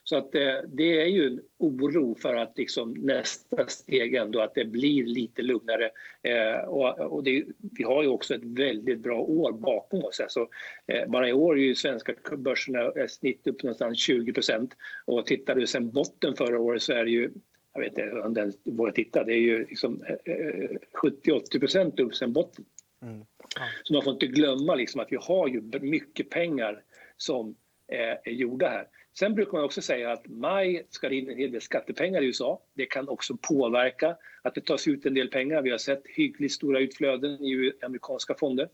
Så 0.04 0.16
att 0.16 0.32
det, 0.32 0.58
eh, 0.58 0.64
det 0.68 1.02
är 1.02 1.06
ju 1.06 1.26
en 1.26 1.40
oro 1.58 2.14
för 2.14 2.34
att 2.34 2.58
liksom 2.58 2.92
nästa 2.92 3.66
steg 3.66 4.14
ändå 4.14 4.40
att 4.40 4.54
det 4.54 4.64
blir 4.64 5.06
lite 5.06 5.42
lugnare. 5.42 5.90
Eh, 6.22 6.68
och, 6.68 6.98
och 6.98 7.24
det, 7.24 7.44
vi 7.58 7.84
har 7.84 8.02
ju 8.02 8.08
också 8.08 8.34
ett 8.34 8.44
väldigt 8.44 8.98
bra 8.98 9.20
år 9.20 9.52
bakom 9.52 10.04
oss. 10.04 10.20
Alltså, 10.20 10.48
eh, 10.86 11.08
bara 11.08 11.28
i 11.28 11.32
år 11.32 11.58
är 11.58 11.62
ju 11.62 11.74
svenska 11.74 12.14
börserna 12.36 13.08
snitt 13.08 13.46
upp 13.46 13.62
någonstans 13.62 14.08
20% 14.08 14.70
och 15.04 15.26
tittar 15.26 15.54
du 15.54 15.66
sen 15.66 15.90
botten 15.90 16.34
förra 16.36 16.60
året 16.60 16.82
så 16.82 16.92
är 16.92 17.04
det 17.04 17.10
ju 17.10 17.30
jag 17.74 17.80
vet 17.80 17.98
inte 17.98 18.20
om 18.20 18.34
den 18.34 18.52
vågar 18.64 18.92
titta, 18.92 19.24
det 19.24 19.32
är 19.32 19.40
ju 19.40 19.66
liksom, 19.66 20.04
eh, 20.24 20.70
70-80 21.02 22.02
upp 22.02 22.14
sen 22.14 22.32
botten. 22.32 22.64
Mm. 23.02 23.24
Ja. 23.56 23.62
Så 23.82 23.92
man 23.92 24.02
får 24.02 24.12
inte 24.12 24.26
glömma 24.26 24.74
liksom 24.74 25.00
att 25.00 25.12
vi 25.12 25.18
har 25.20 25.48
ju 25.48 25.62
mycket 25.80 26.30
pengar 26.30 26.82
som 27.16 27.54
eh, 27.88 27.98
är 28.24 28.30
gjorda 28.30 28.68
här. 28.68 28.86
Sen 29.18 29.34
brukar 29.34 29.52
man 29.52 29.64
också 29.64 29.82
säga 29.82 30.12
att 30.12 30.28
maj 30.28 30.86
ska 30.90 31.08
det 31.08 31.16
in 31.16 31.30
en 31.30 31.38
hel 31.38 31.52
del 31.52 31.60
skattepengar 31.60 32.22
i 32.22 32.26
USA. 32.26 32.62
Det 32.74 32.86
kan 32.86 33.08
också 33.08 33.36
påverka 33.36 34.16
att 34.42 34.54
det 34.54 34.66
tas 34.66 34.88
ut 34.88 35.06
en 35.06 35.14
del 35.14 35.28
pengar. 35.28 35.62
Vi 35.62 35.70
har 35.70 35.78
sett 35.78 36.02
hyggligt 36.06 36.52
stora 36.52 36.80
utflöden 36.80 37.30
i 37.30 37.72
amerikanska 37.82 38.34
fonder. 38.34 38.68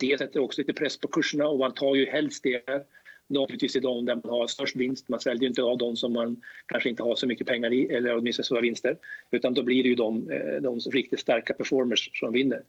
Det 0.00 0.18
sätter 0.18 0.40
också 0.40 0.60
lite 0.60 0.72
press 0.72 0.98
på 0.98 1.08
kurserna 1.08 1.48
och 1.48 1.58
man 1.58 1.74
tar 1.74 1.94
ju 1.94 2.06
helst 2.06 2.42
det 2.42 2.86
naturligtvis 3.30 3.76
i 3.76 3.80
de 3.80 4.06
där 4.06 4.14
man 4.14 4.30
har 4.30 4.46
störst 4.46 4.76
vinst. 4.76 5.08
Man 5.08 5.20
säljer 5.20 5.48
inte 5.48 5.62
av 5.62 5.78
de 5.78 5.96
som 5.96 6.12
man 6.12 6.42
kanske 6.66 6.88
inte 6.88 7.02
har 7.02 7.16
så 7.16 7.26
mycket 7.26 7.46
pengar 7.46 7.72
i 7.72 7.86
eller 7.86 8.16
åtminstone 8.16 8.44
stora 8.44 8.60
vinster. 8.60 8.96
Utan 9.30 9.54
då 9.54 9.62
blir 9.62 9.82
det 9.82 9.88
ju 9.88 9.94
de, 9.94 10.30
eh, 10.30 10.62
de 10.62 10.78
riktigt 10.78 11.20
starka 11.20 11.54
performers 11.54 12.10
som 12.20 12.32
vinner. 12.32 12.62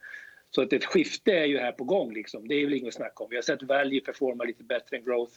Så 0.51 0.61
att 0.61 0.73
ett 0.73 0.85
skifte 0.85 1.31
är 1.31 1.45
ju 1.45 1.57
här 1.57 1.71
på 1.71 1.83
gång. 1.83 2.13
Liksom. 2.13 2.47
Det 2.47 2.55
är 2.55 2.65
väl 2.65 2.73
inget 2.73 2.87
att 2.87 2.93
snacka 2.93 3.23
om. 3.23 3.29
Vi 3.29 3.35
har 3.35 3.43
sett 3.43 3.63
value 3.63 4.01
performa 4.01 4.43
lite 4.43 4.63
bättre 4.63 4.97
än 4.97 5.03
growth. 5.03 5.33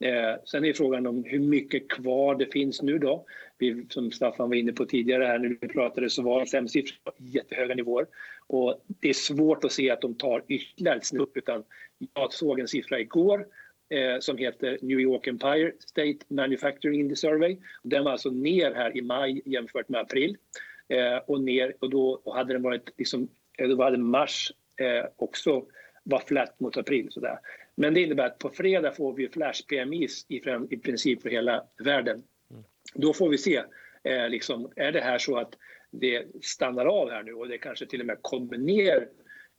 Eh, 0.00 0.34
sen 0.44 0.64
är 0.64 0.72
frågan 0.72 1.06
om 1.06 1.24
hur 1.24 1.38
mycket 1.38 1.88
kvar 1.88 2.34
det 2.34 2.52
finns 2.52 2.82
nu 2.82 2.98
då. 2.98 3.26
Vi, 3.58 3.86
som 3.88 4.10
Staffan 4.10 4.48
var 4.48 4.56
inne 4.56 4.72
på 4.72 4.86
tidigare 4.86 5.24
här 5.24 5.38
när 5.38 5.48
vi 5.48 5.68
pratade 5.68 6.10
så 6.10 6.22
var 6.22 6.44
SEM-siffrorna 6.44 7.12
jättehöga 7.18 7.74
nivåer. 7.74 8.06
Och 8.46 8.84
det 8.86 9.08
är 9.08 9.14
svårt 9.14 9.64
att 9.64 9.72
se 9.72 9.90
att 9.90 10.00
de 10.00 10.14
tar 10.14 10.42
ytterligare 10.48 10.96
ett 10.96 11.06
snupp 11.06 11.36
utan 11.36 11.64
jag 12.14 12.32
såg 12.32 12.60
en 12.60 12.68
siffra 12.68 13.00
igår 13.00 13.46
eh, 13.90 14.18
som 14.20 14.36
heter 14.36 14.78
New 14.82 15.00
York 15.00 15.26
Empire 15.26 15.72
State 15.78 16.18
Manufacturing 16.28 17.00
Index 17.00 17.20
Survey. 17.20 17.56
Den 17.82 18.04
var 18.04 18.12
alltså 18.12 18.30
ner 18.30 18.74
här 18.74 18.96
i 18.96 19.02
maj 19.02 19.42
jämfört 19.44 19.88
med 19.88 20.00
april. 20.00 20.36
Eh, 20.88 21.16
och, 21.26 21.40
ner, 21.40 21.74
och 21.80 21.90
då 21.90 22.20
och 22.24 22.34
hade 22.34 22.52
den 22.52 22.62
varit 22.62 22.90
liksom, 22.98 23.28
eh, 23.58 23.68
då 23.68 23.82
hade 23.82 23.98
mars 23.98 24.52
eh, 24.80 25.06
också 25.16 25.66
var 26.04 26.18
flat 26.18 26.60
mot 26.60 26.76
april. 26.76 27.06
Sådär. 27.10 27.38
Men 27.74 27.94
det 27.94 28.00
innebär 28.00 28.26
att 28.26 28.38
på 28.38 28.50
fredag 28.50 28.92
får 28.92 29.12
vi 29.12 29.28
flash 29.28 29.66
PMIs 29.68 30.26
i, 30.28 30.42
i 30.70 30.76
princip 30.76 31.22
för 31.22 31.30
hela 31.30 31.64
världen. 31.84 32.22
Mm. 32.50 32.62
Då 32.94 33.12
får 33.12 33.28
vi 33.28 33.38
se, 33.38 33.62
eh, 34.04 34.28
liksom, 34.28 34.72
är 34.76 34.92
det 34.92 35.00
här 35.00 35.18
så 35.18 35.36
att 35.36 35.54
det 35.90 36.26
stannar 36.42 36.86
av 36.86 37.10
här 37.10 37.22
nu 37.22 37.32
och 37.32 37.48
det 37.48 37.58
kanske 37.58 37.86
till 37.86 38.00
och 38.00 38.06
med 38.06 38.18
kommer 38.22 38.58
ner 38.58 39.08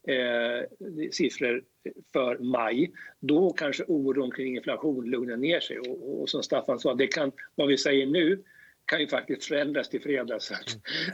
eh, 0.08 0.64
siffror 1.10 1.64
för 2.12 2.38
maj, 2.38 2.92
då 3.20 3.52
kanske 3.52 3.84
oron 3.84 4.30
kring 4.30 4.56
inflation 4.56 5.10
lugnar 5.10 5.36
ner 5.36 5.60
sig. 5.60 5.78
Och, 5.78 6.20
och 6.20 6.28
som 6.28 6.42
Staffan 6.42 6.78
sa, 6.78 6.94
det 6.94 7.06
kan, 7.06 7.32
vad 7.54 7.68
vi 7.68 7.78
säger 7.78 8.06
nu 8.06 8.42
kan 8.86 9.00
ju 9.00 9.08
faktiskt 9.08 9.44
förändras 9.44 9.88
till 9.88 10.02
fredag. 10.02 10.40
Så 10.40 10.54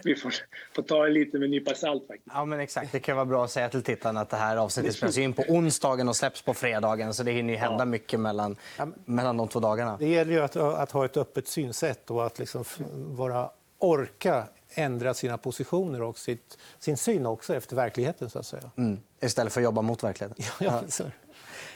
vi 0.05 0.15
får, 0.15 0.35
får 0.75 0.83
ta 0.83 1.05
det 1.05 1.11
lite 1.11 1.39
med 1.39 1.45
en 1.45 1.51
nypa 1.51 1.75
salt. 1.75 2.07
Faktiskt. 2.07 2.31
Ja, 2.35 2.45
men 2.45 2.61
exakt. 2.61 2.93
Det 2.93 3.01
kan 3.01 3.17
vara 3.17 3.27
bra 3.27 3.45
att 3.45 3.51
säga 3.51 3.69
till 3.69 3.83
tittarna 3.83 4.21
att 4.21 4.31
det 4.31 4.37
här 4.37 4.57
avsnittet 4.57 4.95
spelas 4.95 5.19
in 5.19 5.33
på 5.33 5.43
onsdagen 5.43 6.09
och 6.09 6.17
släpps 6.17 6.43
på 6.43 6.55
fredagen. 6.55 7.15
Så 7.15 7.23
det 7.23 7.33
hinner 7.33 7.53
ju 7.53 7.59
hända 7.59 7.79
ja. 7.79 7.85
mycket 7.85 8.21
mellan, 8.21 8.57
mellan 9.05 9.37
de 9.37 9.49
två 9.49 9.61
dagarna. 9.61 9.97
Det 9.97 10.09
gäller 10.09 10.33
ju 10.33 10.41
att, 10.41 10.57
att 10.57 10.91
ha 10.91 11.05
ett 11.05 11.17
öppet 11.17 11.49
synsätt 11.49 12.11
och 12.11 12.27
att 12.27 12.39
liksom 12.39 12.65
vara, 12.95 13.51
orka 13.79 14.45
ändra 14.75 15.15
sina 15.15 15.39
positioner 15.39 16.03
och 16.03 16.19
sitt, 16.19 16.59
sin 16.79 16.97
syn 16.97 17.27
också 17.27 17.55
efter 17.55 17.77
verkligheten. 17.77 18.31
Så 18.31 18.39
att 18.39 18.47
säga. 18.47 18.71
Mm. 18.77 19.01
Istället 19.21 19.53
för 19.53 19.61
att 19.61 19.65
jobba 19.65 19.83
mot 19.83 20.05
verkligheten. 20.05 20.45
Ja, 20.61 20.83
ja. 20.99 21.05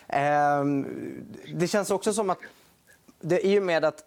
Ehm, 0.08 0.86
det 1.54 1.68
känns 1.68 1.90
också 1.90 2.12
som 2.12 2.30
att 2.30 2.38
det, 3.20 3.46
i 3.46 3.58
och 3.58 3.62
med 3.62 3.84
att 3.84 4.04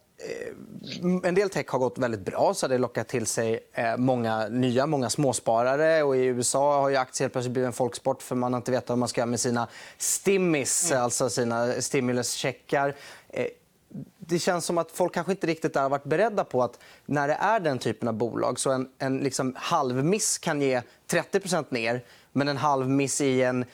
en 1.23 1.35
del 1.35 1.49
tech 1.49 1.67
har 1.67 1.79
gått 1.79 1.97
väldigt 1.97 2.25
bra 2.25 2.53
så 2.53 2.65
har 2.65 2.69
det 2.69 2.77
lockat 2.77 3.07
till 3.07 3.25
sig 3.25 3.59
eh, 3.73 3.97
många 3.97 4.47
nya, 4.47 4.85
många 4.85 5.09
småsparare. 5.09 6.03
Och 6.03 6.17
I 6.17 6.25
USA 6.25 6.81
har 6.81 6.89
ju 6.89 6.95
aktier 6.95 7.25
helt 7.25 7.33
plötsligt 7.33 7.53
blivit 7.53 7.67
en 7.67 7.73
folksport 7.73 8.21
för 8.21 8.35
man 8.35 8.53
har 8.53 8.57
inte 8.57 8.71
vetat 8.71 8.89
vad 8.89 8.97
man 8.97 9.09
ska 9.09 9.21
göra 9.21 9.29
med 9.29 9.39
sina 9.39 9.67
stimmis, 9.97 10.91
mm. 10.91 11.03
alltså 11.03 11.29
sina 11.29 11.81
stimuluscheckar. 11.81 12.95
Eh, 13.29 13.47
det 14.17 14.39
känns 14.39 14.65
som 14.65 14.77
att 14.77 14.91
folk 14.91 15.13
kanske 15.13 15.31
inte 15.31 15.47
riktigt 15.47 15.75
har 15.75 15.89
varit 15.89 16.03
beredda 16.03 16.43
på 16.43 16.63
att 16.63 16.79
när 17.05 17.27
det 17.27 17.33
är 17.33 17.59
den 17.59 17.79
typen 17.79 18.07
av 18.07 18.13
bolag 18.13 18.59
så 18.59 18.71
en, 18.71 18.89
en 18.97 19.17
liksom 19.17 19.53
halvmiss 19.57 20.37
kan 20.37 20.61
ge 20.61 20.81
30% 21.11 21.65
ner 21.69 22.05
men 22.31 22.47
en 22.47 22.57
halvmiss 22.57 23.21
i 23.21 23.41
en 23.43 23.65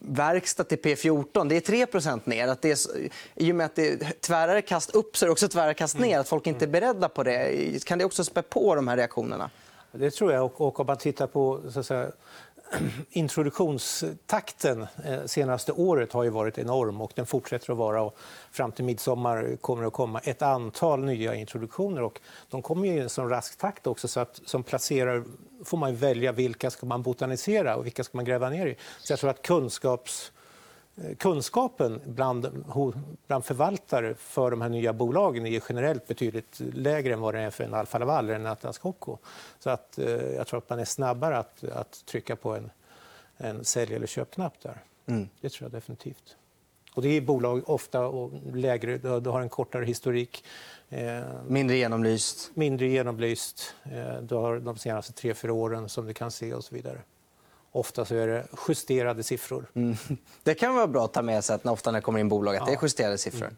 verkstad 0.00 0.64
till 0.64 0.78
P14 0.78 1.48
det 1.48 1.56
är 1.56 1.86
3% 1.86 2.20
ner. 2.24 2.48
Att 2.48 2.62
det 2.62 2.70
är, 2.70 3.10
I 3.34 3.52
och 3.52 3.56
med 3.56 3.66
att 3.66 3.76
det 3.76 3.88
är 3.88 4.12
tvärare 4.20 4.62
kast 4.62 4.90
upp 4.90 5.16
så 5.16 5.24
är 5.24 5.26
det 5.26 5.32
också 5.32 5.48
tvärare 5.48 5.74
kast 5.74 5.98
ner. 5.98 6.18
Att 6.18 6.28
folk 6.28 6.46
inte 6.46 6.64
är 6.64 6.68
beredda 6.68 7.08
på 7.08 7.22
det. 7.22 7.84
Kan 7.84 7.98
det 7.98 8.04
också 8.04 8.24
spä 8.24 8.42
på 8.42 8.74
de 8.74 8.88
här 8.88 8.96
reaktionerna? 8.96 9.50
Det 9.92 10.10
tror 10.10 10.32
jag. 10.32 10.60
Och 10.60 10.80
om 10.80 10.86
man 10.86 10.96
tittar 10.96 11.26
på 11.26 11.60
så 11.72 11.80
att 11.80 11.86
säga, 11.86 12.10
introduktionstakten 13.10 14.86
det 14.96 15.28
senaste 15.28 15.72
året 15.72 16.12
har 16.12 16.24
ju 16.24 16.30
varit 16.30 16.58
enorm 16.58 17.00
och 17.00 17.12
den 17.14 17.26
fortsätter 17.26 17.72
att 17.72 17.78
vara. 17.78 18.02
Och 18.02 18.16
fram 18.50 18.72
till 18.72 18.84
midsommar 18.84 19.56
kommer 19.60 19.82
det 19.82 19.88
att 19.88 19.92
komma 19.92 20.18
ett 20.18 20.42
antal 20.42 21.04
nya 21.04 21.34
introduktioner. 21.34 22.02
Och 22.02 22.20
de 22.50 22.62
kommer 22.62 22.86
i 22.86 22.98
en 22.98 23.08
sån 23.08 23.28
rask 23.28 23.58
takt 23.58 23.86
också 23.86 24.08
så 24.08 24.20
att 24.20 24.40
som 24.44 24.62
placerare 24.62 25.24
får 25.64 25.78
man 25.78 25.96
välja 25.96 26.32
vilka 26.32 26.70
ska 26.70 26.86
man 26.86 27.02
botanisera 27.02 27.76
och 27.76 27.86
vilka 27.86 28.04
ska 28.04 28.18
man 28.18 28.24
gräva 28.24 28.50
ner 28.50 28.66
i. 28.66 28.76
Så 28.98 29.12
jag 29.12 29.20
tror 29.20 29.30
att 29.30 29.42
kunskaps 29.42 30.32
kunskapen 31.18 32.00
bland, 32.04 32.64
bland 33.26 33.44
förvaltare 33.44 34.14
för 34.14 34.50
de 34.50 34.60
här 34.60 34.68
nya 34.68 34.92
bolagen 34.92 35.46
är 35.46 35.62
generellt 35.68 36.06
betydligt 36.06 36.60
lägre 36.60 37.12
än 37.12 37.20
vad 37.20 37.34
det 37.34 37.40
är 37.40 37.50
för 37.50 37.64
en 37.64 37.74
Alfa 37.74 37.98
Laval 37.98 38.24
eller 38.24 38.34
en 38.34 38.46
Atlas 38.46 38.78
Copco. 38.78 39.18
Så 39.58 39.70
att, 39.70 39.98
eh, 39.98 40.10
jag 40.10 40.46
tror 40.46 40.58
att 40.58 40.70
man 40.70 40.78
är 40.78 40.84
snabbare 40.84 41.38
att, 41.38 41.64
att 41.64 42.06
trycka 42.06 42.36
på 42.36 42.54
en, 42.54 42.70
en 43.36 43.64
sälj 43.64 43.94
eller 43.94 44.06
köpknapp 44.06 44.60
där. 44.62 44.82
Mm. 45.06 45.28
Det 45.40 45.48
tror 45.48 45.64
jag 45.64 45.72
definitivt. 45.72 46.36
Och 46.94 47.02
det 47.02 47.08
är 47.08 47.20
bolag 47.20 47.70
ofta 47.70 48.06
och 48.06 48.32
lägre, 48.52 49.20
du 49.20 49.30
har 49.30 49.40
en 49.40 49.48
kortare 49.48 49.84
historik. 49.84 50.44
Eh, 50.88 51.20
mindre 51.46 51.76
genomlyst. 51.76 52.50
Mindre 52.54 52.86
genomlyst. 52.86 53.74
Eh, 53.82 54.16
du 54.22 54.34
har 54.34 54.58
de 54.58 54.76
senaste 54.76 55.12
tre, 55.12 55.34
fyra 55.34 55.52
åren 55.52 55.88
som 55.88 56.06
du 56.06 56.14
kan 56.14 56.30
se 56.30 56.54
och 56.54 56.64
så 56.64 56.74
vidare. 56.74 56.98
Ofta 57.72 58.04
så 58.04 58.14
är 58.14 58.26
det 58.26 58.46
justerade 58.68 59.22
siffror. 59.22 59.64
Mm. 59.74 59.96
Det 60.42 60.54
kan 60.54 60.74
vara 60.74 60.86
bra 60.86 61.04
att 61.04 61.12
ta 61.12 61.22
med 61.22 61.44
sig 61.44 61.54
att 61.54 61.64
när 61.64 61.72
ofta 61.72 61.90
när 61.90 61.98
det 61.98 62.02
kommer 62.02 62.20
in 62.20 62.28
bolag 62.28 62.56
att 62.56 62.66
det 62.66 62.72
är 62.72 62.78
justerade 62.82 63.18
siffror. 63.18 63.46
Mm. 63.46 63.56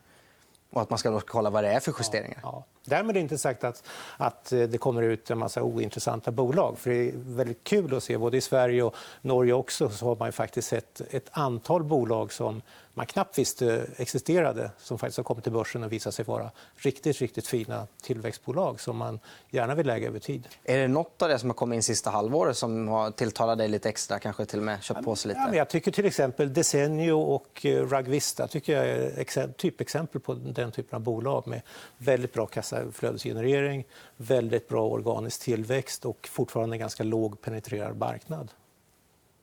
Och 0.70 0.82
att 0.82 0.90
man 0.90 0.98
ska 0.98 1.20
kolla 1.20 1.50
vad 1.50 1.64
det 1.64 1.70
är 1.70 1.80
för 1.80 1.94
justeringar. 1.98 2.38
Ja, 2.42 2.50
ja. 2.52 2.64
Därmed 2.84 3.16
är 3.16 3.20
inte 3.20 3.38
sagt 3.38 3.64
att, 3.64 3.82
att 4.16 4.52
eh, 4.52 4.62
det 4.62 4.78
kommer 4.78 5.02
ut 5.02 5.30
en 5.30 5.38
massa 5.38 5.62
ointressanta 5.62 6.30
bolag. 6.30 6.78
För 6.78 6.90
Det 6.90 7.08
är 7.08 7.12
väldigt 7.14 7.64
kul 7.64 7.94
att 7.94 8.02
se, 8.02 8.18
både 8.18 8.36
i 8.36 8.40
Sverige 8.40 8.82
och 8.82 8.94
Norge 9.20 9.52
också, 9.52 9.90
så 9.90 10.06
har 10.06 10.16
man 10.16 10.32
faktiskt 10.32 10.68
sett 10.68 11.00
ett 11.10 11.28
antal 11.30 11.84
bolag 11.84 12.32
som 12.32 12.62
man 12.94 13.06
knappt 13.06 13.38
visste 13.38 13.86
existerade 13.96 14.70
som 14.78 14.98
faktiskt 14.98 15.16
har 15.16 15.24
kommit 15.24 15.44
till 15.44 15.52
börsen 15.52 15.84
och 15.84 15.92
visat 15.92 16.14
sig 16.14 16.24
vara 16.24 16.50
riktigt, 16.76 17.18
riktigt 17.18 17.46
fina 17.46 17.86
tillväxtbolag 18.02 18.80
som 18.80 18.96
man 18.96 19.20
gärna 19.50 19.74
vill 19.74 19.90
äga 19.90 20.08
över 20.08 20.18
tid. 20.18 20.48
Är 20.64 20.78
det 20.78 20.88
nåt 20.88 21.22
av 21.22 21.28
det 21.28 21.38
som 21.38 21.50
har 21.50 21.54
kommit 21.54 21.76
in 21.76 21.82
sista 21.82 22.10
halvåret 22.10 22.56
som 22.56 22.88
har 22.88 23.10
tilltalat 23.10 23.58
dig 23.58 23.68
lite 23.68 23.88
extra? 23.88 24.18
Kanske 24.18 24.46
till 24.46 24.58
och 24.58 24.64
med 24.64 24.82
köpt 24.82 25.04
på 25.04 25.16
sig 25.16 25.28
lite? 25.28 25.40
Ja, 25.40 25.46
men 25.46 25.58
jag 25.58 25.68
tycker 25.68 25.90
till 25.90 26.06
exempel 26.06 26.52
Desenio 26.52 27.12
och 27.12 27.66
eh, 27.66 27.86
Rugvista 27.86 28.48
tycker 28.48 28.72
jag 28.76 28.86
är 28.86 29.52
typexempel 29.52 30.20
på 30.20 30.34
den 30.34 30.72
typen 30.72 30.96
av 30.96 31.02
bolag 31.02 31.46
med 31.46 31.62
väldigt 31.98 32.32
bra 32.32 32.46
kassaflödesgenerering, 32.46 33.84
väldigt 34.16 34.68
bra 34.68 34.88
organisk 34.88 35.40
tillväxt 35.42 36.04
och 36.04 36.28
fortfarande 36.32 36.74
en 36.74 36.80
ganska 36.80 37.04
låg 37.04 37.40
penetrerad 37.40 37.96
marknad. 37.96 38.50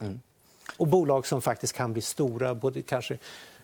Mm. 0.02 0.20
Och 0.78 0.88
bolag 0.88 1.28
som 1.28 1.42
faktiskt 1.42 1.74
kan 1.74 1.94
bli 1.94 2.02
stora 2.02 2.56
både, 2.56 2.82
kanske, 2.82 3.18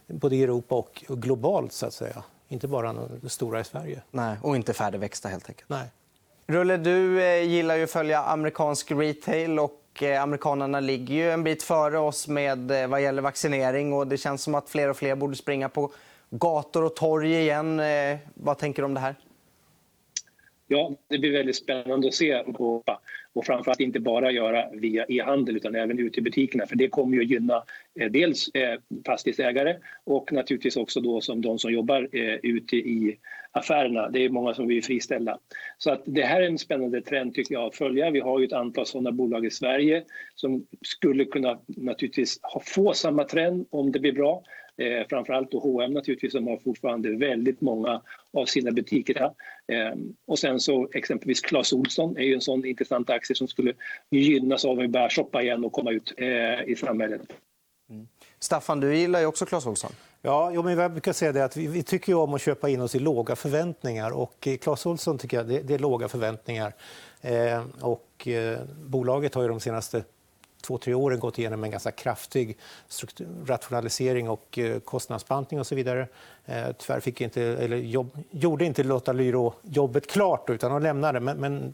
både 0.08 0.36
i 0.36 0.44
Europa 0.44 0.76
och 0.76 1.04
globalt. 1.08 1.74
så 1.74 1.86
att 1.86 1.94
säga. 1.94 2.24
Inte 2.48 2.68
bara 2.68 2.96
stora 3.28 3.60
i 3.60 3.64
Sverige. 3.64 4.02
Nej, 4.12 4.38
och 4.42 4.56
inte 4.56 4.74
färdigväxta, 4.74 5.30
helt 5.30 5.50
enkelt. 5.50 5.70
Nej. 5.70 5.88
Rulle, 6.48 6.78
du 6.78 7.24
eh, 7.24 7.44
gillar 7.44 7.76
ju 7.76 7.84
att 7.84 7.92
följa 7.92 8.24
amerikansk 8.24 8.92
retail. 8.92 9.60
och 9.60 10.04
eh, 10.04 10.24
Amerikanerna 10.24 10.80
ligger 10.80 11.16
ju 11.16 11.32
en 11.32 11.44
bit 11.44 11.64
före 11.64 11.98
oss 11.98 12.28
med 12.28 12.72
eh, 12.72 12.88
vad 12.88 13.02
gäller 13.02 13.22
vaccinering. 13.22 13.94
och 13.94 14.08
Det 14.08 14.18
känns 14.18 14.44
som 14.44 14.56
att 14.56 14.70
fler 14.70 14.90
och 14.90 14.98
fler 14.98 15.16
borde 15.16 15.36
springa 15.36 15.70
på 15.70 15.92
gator 16.30 16.84
och 16.84 16.96
torg 16.96 17.36
igen. 17.36 17.82
Vad 18.34 18.58
tänker 18.58 18.82
du 18.82 18.86
om 18.86 18.94
det 18.94 19.00
här? 19.00 19.16
Ja, 20.68 20.96
det 21.08 21.18
blir 21.18 21.32
väldigt 21.32 21.56
spännande 21.56 22.08
att 22.08 22.14
se. 22.14 22.44
på 22.44 22.84
och 23.34 23.46
framförallt 23.46 23.80
inte 23.80 24.00
bara 24.00 24.32
göra 24.32 24.70
via 24.74 25.06
e-handel 25.10 25.56
utan 25.56 25.76
även 25.76 26.00
ute 26.00 26.20
i 26.20 26.24
butikerna 26.24 26.66
för 26.66 26.76
det 26.76 26.88
kommer 26.88 27.18
ju 27.18 27.24
att 27.24 27.30
gynna 27.30 27.64
eh, 28.00 28.12
dels 28.12 28.50
eh, 28.50 28.80
fastighetsägare 29.06 29.76
och 30.04 30.32
naturligtvis 30.34 30.78
också 30.78 31.02
då 31.02 31.22
som 31.22 31.42
de 31.42 31.60
som 31.60 31.74
jobbar 31.74 32.10
eh, 32.12 32.36
ute 32.44 32.76
i 32.76 33.18
affärerna. 33.52 34.10
Det 34.10 34.26
är 34.26 34.30
många 34.30 34.54
som 34.54 34.68
vill 34.68 34.84
friställa. 34.84 35.40
Så 35.78 35.92
att 35.92 36.02
det 36.06 36.22
här 36.22 36.42
är 36.42 36.46
en 36.46 36.58
spännande 36.58 37.02
trend 37.02 37.34
tycker 37.36 37.54
jag 37.54 37.64
att 37.64 37.76
följa. 37.76 38.12
Vi 38.12 38.20
har 38.20 38.40
ju 38.40 38.46
ett 38.46 38.54
antal 38.54 38.86
sådana 38.86 39.12
bolag 39.12 39.46
i 39.46 39.52
Sverige 39.52 40.04
som 40.36 40.66
skulle 40.82 41.26
kunna 41.26 41.60
naturligtvis 41.68 42.40
ha, 42.44 42.62
få 42.66 42.94
samma 42.94 43.24
trend 43.24 43.66
om 43.70 43.92
det 43.92 44.00
blir 44.00 44.14
bra. 44.14 44.44
Eh, 44.78 45.08
framförallt 45.10 45.52
då 45.52 45.60
H&M 45.60 45.94
naturligtvis 45.94 46.32
som 46.32 46.48
har 46.48 46.58
fortfarande 46.58 47.16
väldigt 47.16 47.62
många 47.62 48.02
av 48.34 48.46
sina 48.46 48.72
butiker 48.72 49.16
här. 49.20 49.32
Eh, 49.68 49.96
och 50.28 50.40
sen 50.40 50.60
så 50.60 50.90
exempelvis 50.94 51.42
Clas 51.42 51.74
Ohlson 51.74 52.18
är 52.18 52.24
ju 52.24 52.34
en 52.34 52.42
sån 52.42 52.66
intressant 52.66 53.10
aktie 53.10 53.36
som 53.36 53.48
skulle 53.48 53.74
gynnas 54.10 54.66
av 54.66 54.78
att 54.78 54.84
vi 54.84 54.88
börjar 54.88 55.10
shoppa 55.10 55.42
igen 55.42 55.66
och 55.66 55.72
komma 55.72 55.92
ut 55.92 56.14
eh, 56.18 56.64
i 56.72 56.76
samhället. 56.80 57.22
Mm. 57.90 58.08
Staffan, 58.40 58.80
du 58.80 58.96
gillar 58.96 59.20
ju 59.20 59.26
också 59.26 59.46
Clas 59.46 59.66
Ohlson. 59.66 59.92
Ja, 60.22 60.52
jo, 60.54 60.64
men 60.64 60.78
jag 60.78 60.92
brukar 60.92 61.14
säga 61.14 61.32
det 61.32 61.46
att 61.46 61.58
vi, 61.58 61.68
vi, 61.68 61.84
tycker 61.84 62.14
om 62.14 62.34
att 62.34 62.42
köpa 62.42 62.70
in 62.70 62.82
oss 62.82 62.96
i 62.96 63.00
låga 63.00 63.36
förväntningar. 63.36 64.12
Och 64.12 64.48
i 64.48 64.58
Clas 64.58 64.86
Ohlson 64.86 65.18
tycker 65.18 65.38
jag 65.38 65.48
det, 65.48 65.60
det 65.60 65.74
är 65.74 65.80
låga 65.80 66.08
förväntningar. 66.08 66.74
Eh, 67.22 67.66
och, 67.82 68.28
eh, 68.28 68.60
bolaget 68.86 69.36
har 69.36 69.42
ju 69.42 69.48
de 69.48 69.60
senaste 69.60 70.04
två, 70.66 70.78
tre 70.78 70.94
åren 70.94 71.20
gått 71.20 71.40
igenom 71.40 71.64
en 71.64 71.72
ganska 71.72 71.92
kraftig 71.92 72.58
rationalisering 73.46 74.30
och 74.30 74.60
eh, 74.60 74.80
kostnadsbantning 74.80 75.60
och 75.60 75.68
så 75.68 75.76
vidare. 75.76 76.08
Eh, 76.46 76.68
tyvärr 76.78 77.00
fick 77.00 77.22
inte, 77.22 77.42
eller 77.42 77.78
jobb, 77.78 78.18
gjorde 78.32 78.66
inte 78.66 78.84
Lotta 78.84 79.14
Lyro 79.14 79.54
jobbet 79.62 80.12
klart 80.12 80.50
utan 80.50 80.72
hon 80.72 80.84
lämnade. 80.84 81.20
Men, 81.20 81.38
men 81.38 81.74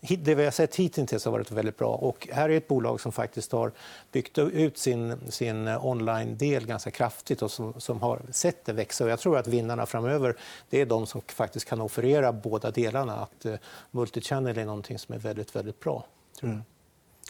det 0.00 0.34
vi 0.34 0.44
har 0.44 0.50
sett 0.50 0.76
hittills 0.76 1.24
har 1.24 1.32
varit 1.32 1.50
väldigt 1.50 1.76
bra. 1.76 1.94
Och 1.94 2.28
här 2.32 2.50
är 2.50 2.56
ett 2.56 2.68
bolag 2.68 3.00
som 3.00 3.12
faktiskt 3.12 3.52
har 3.52 3.72
byggt 4.12 4.38
ut 4.38 4.78
sin, 4.78 5.16
sin 5.28 5.68
online-del 5.68 6.66
ganska 6.66 6.90
kraftigt 6.90 7.42
och 7.42 7.50
som, 7.50 7.80
som 7.80 8.00
har 8.02 8.20
sett 8.30 8.64
det 8.64 8.72
växa. 8.72 9.04
Och 9.04 9.10
jag 9.10 9.18
tror 9.18 9.38
att 9.38 9.46
vinnarna 9.46 9.86
framöver 9.86 10.36
det 10.70 10.80
är 10.80 10.86
de 10.86 11.06
som 11.06 11.20
faktiskt 11.26 11.68
kan 11.68 11.80
offerera 11.80 12.32
båda 12.32 12.70
delarna. 12.70 13.16
Att 13.16 13.46
uh, 13.46 13.54
multichannel 13.90 14.58
är 14.58 14.64
någonting 14.64 14.98
som 14.98 15.14
är 15.14 15.18
väldigt, 15.18 15.56
väldigt 15.56 15.80
bra. 15.80 16.06
Mm. 16.42 16.62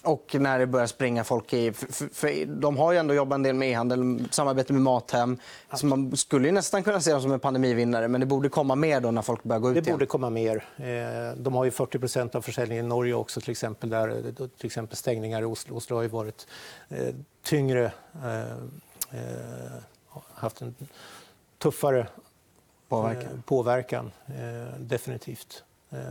Och 0.02 0.36
när 0.38 0.58
det 0.58 0.66
börjar 0.66 0.86
springa 0.86 1.24
folk 1.24 1.52
i... 1.52 1.72
För, 1.72 2.14
för 2.14 2.46
de 2.46 2.76
har 2.76 2.92
ju 2.92 2.98
ändå 2.98 3.14
jobbat 3.14 3.34
en 3.36 3.42
del 3.42 3.54
med 3.54 3.70
e-handel, 3.70 4.28
samarbete 4.30 4.72
med 4.72 4.82
Mathem. 4.82 5.38
Så 5.74 5.86
man 5.86 6.16
skulle 6.16 6.48
ju 6.48 6.52
nästan 6.52 6.82
kunna 6.82 7.00
se 7.00 7.12
dem 7.12 7.22
som 7.22 7.32
en 7.32 7.40
pandemivinnare, 7.40 8.08
men 8.08 8.20
det 8.20 8.26
borde 8.26 8.48
komma 8.48 8.74
mer 8.74 9.00
då 9.00 9.10
när 9.10 9.22
folk 9.22 9.42
börjar 9.42 9.60
gå 9.60 9.68
ut 9.70 9.74
Det 9.74 9.80
igen. 9.80 9.94
borde 9.94 10.06
komma 10.06 10.30
mer. 10.30 10.64
Eh, 10.76 11.36
de 11.36 11.54
har 11.54 11.64
ju 11.64 11.70
40% 11.70 12.36
av 12.36 12.42
försäljningen 12.42 12.84
i 12.84 12.88
Norge 12.88 13.14
också, 13.14 13.40
till 13.40 13.50
exempel. 13.50 13.90
Där, 13.90 14.32
till 14.58 14.66
exempel 14.66 14.96
stängningar 14.96 15.42
i 15.42 15.44
Oslo. 15.44 15.76
Oslo 15.76 15.96
har 15.96 16.02
ju 16.02 16.08
varit 16.08 16.46
eh, 16.88 17.14
tyngre, 17.42 17.92
haft 20.34 20.60
en 20.62 20.74
tuffare 21.58 22.06
Påverkan. 22.88 23.42
påverkan 23.46 24.10
definitivt. 24.78 25.64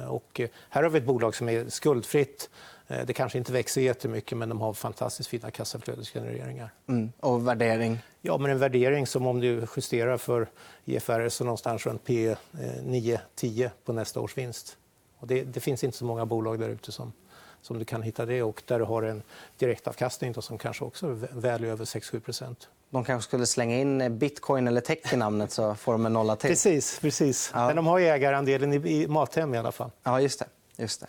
Och 0.09 0.41
här 0.69 0.83
har 0.83 0.89
vi 0.89 0.97
ett 0.97 1.05
bolag 1.05 1.35
som 1.35 1.49
är 1.49 1.69
skuldfritt 1.69 2.49
Eh, 2.87 3.05
det 3.05 3.13
kanske 3.13 3.37
inte 3.37 3.53
växer 3.53 3.81
jättemycket, 3.81 4.37
men 4.37 4.49
de 4.49 4.61
har 4.61 4.73
fantastiskt 4.73 5.29
fina 5.29 5.51
kassaflödesgenereringar. 5.51 6.69
Mm. 6.87 7.11
Och 7.19 7.47
värdering? 7.47 7.99
Ja, 8.21 8.37
men 8.37 8.51
en 8.51 8.59
värdering 8.59 9.07
som 9.07 9.27
om 9.27 9.39
du 9.39 9.67
justerar 9.75 10.17
för 10.17 10.47
IFRS 10.85 11.33
så 11.33 11.43
någonstans 11.43 11.85
runt 11.85 12.03
P 12.03 12.35
9-10 12.51 13.63
eh, 13.63 13.71
på 13.85 13.93
nästa 13.93 14.19
års 14.19 14.37
vinst. 14.37 14.77
Och 15.19 15.27
det, 15.27 15.43
det, 15.43 15.59
finns 15.59 15.83
inte 15.83 15.97
så 15.97 16.05
många 16.05 16.25
bolag 16.25 16.59
där 16.59 16.69
ute 16.69 16.91
som, 16.91 17.13
som 17.61 17.79
du 17.79 17.85
kan 17.85 18.01
hitta 18.01 18.25
det 18.25 18.43
och 18.43 18.63
där 18.65 18.79
du 18.79 18.85
har 18.85 19.03
en 19.03 19.23
direktavkastning 19.57 20.31
då, 20.31 20.41
som 20.41 20.57
kanske 20.57 20.85
också 20.85 21.07
är 21.07 21.39
väl 21.39 21.63
över 21.63 21.85
6-7 21.85 22.19
De 22.89 23.03
kanske 23.03 23.27
skulle 23.27 23.45
slänga 23.45 23.77
in 23.77 24.17
bitcoin 24.17 24.67
eller 24.67 24.81
tech 24.81 25.13
i 25.13 25.17
namnet 25.17 25.51
så 25.51 25.75
får 25.75 25.91
de 25.91 26.05
en 26.05 26.13
nolla 26.13 26.35
till. 26.35 26.49
Precis. 26.49 26.99
precis. 26.99 27.51
Ja. 27.53 27.67
Men 27.67 27.75
de 27.75 27.87
har 27.87 27.99
ägarandelen 27.99 28.73
i, 28.73 28.75
i 28.75 29.07
Mathem 29.07 29.53
i 29.53 29.57
alla 29.57 29.71
fall. 29.71 29.91
Ja, 30.03 30.21
just 30.21 30.39
det. 30.39 30.45
Just 30.79 31.01
det. 31.01 31.07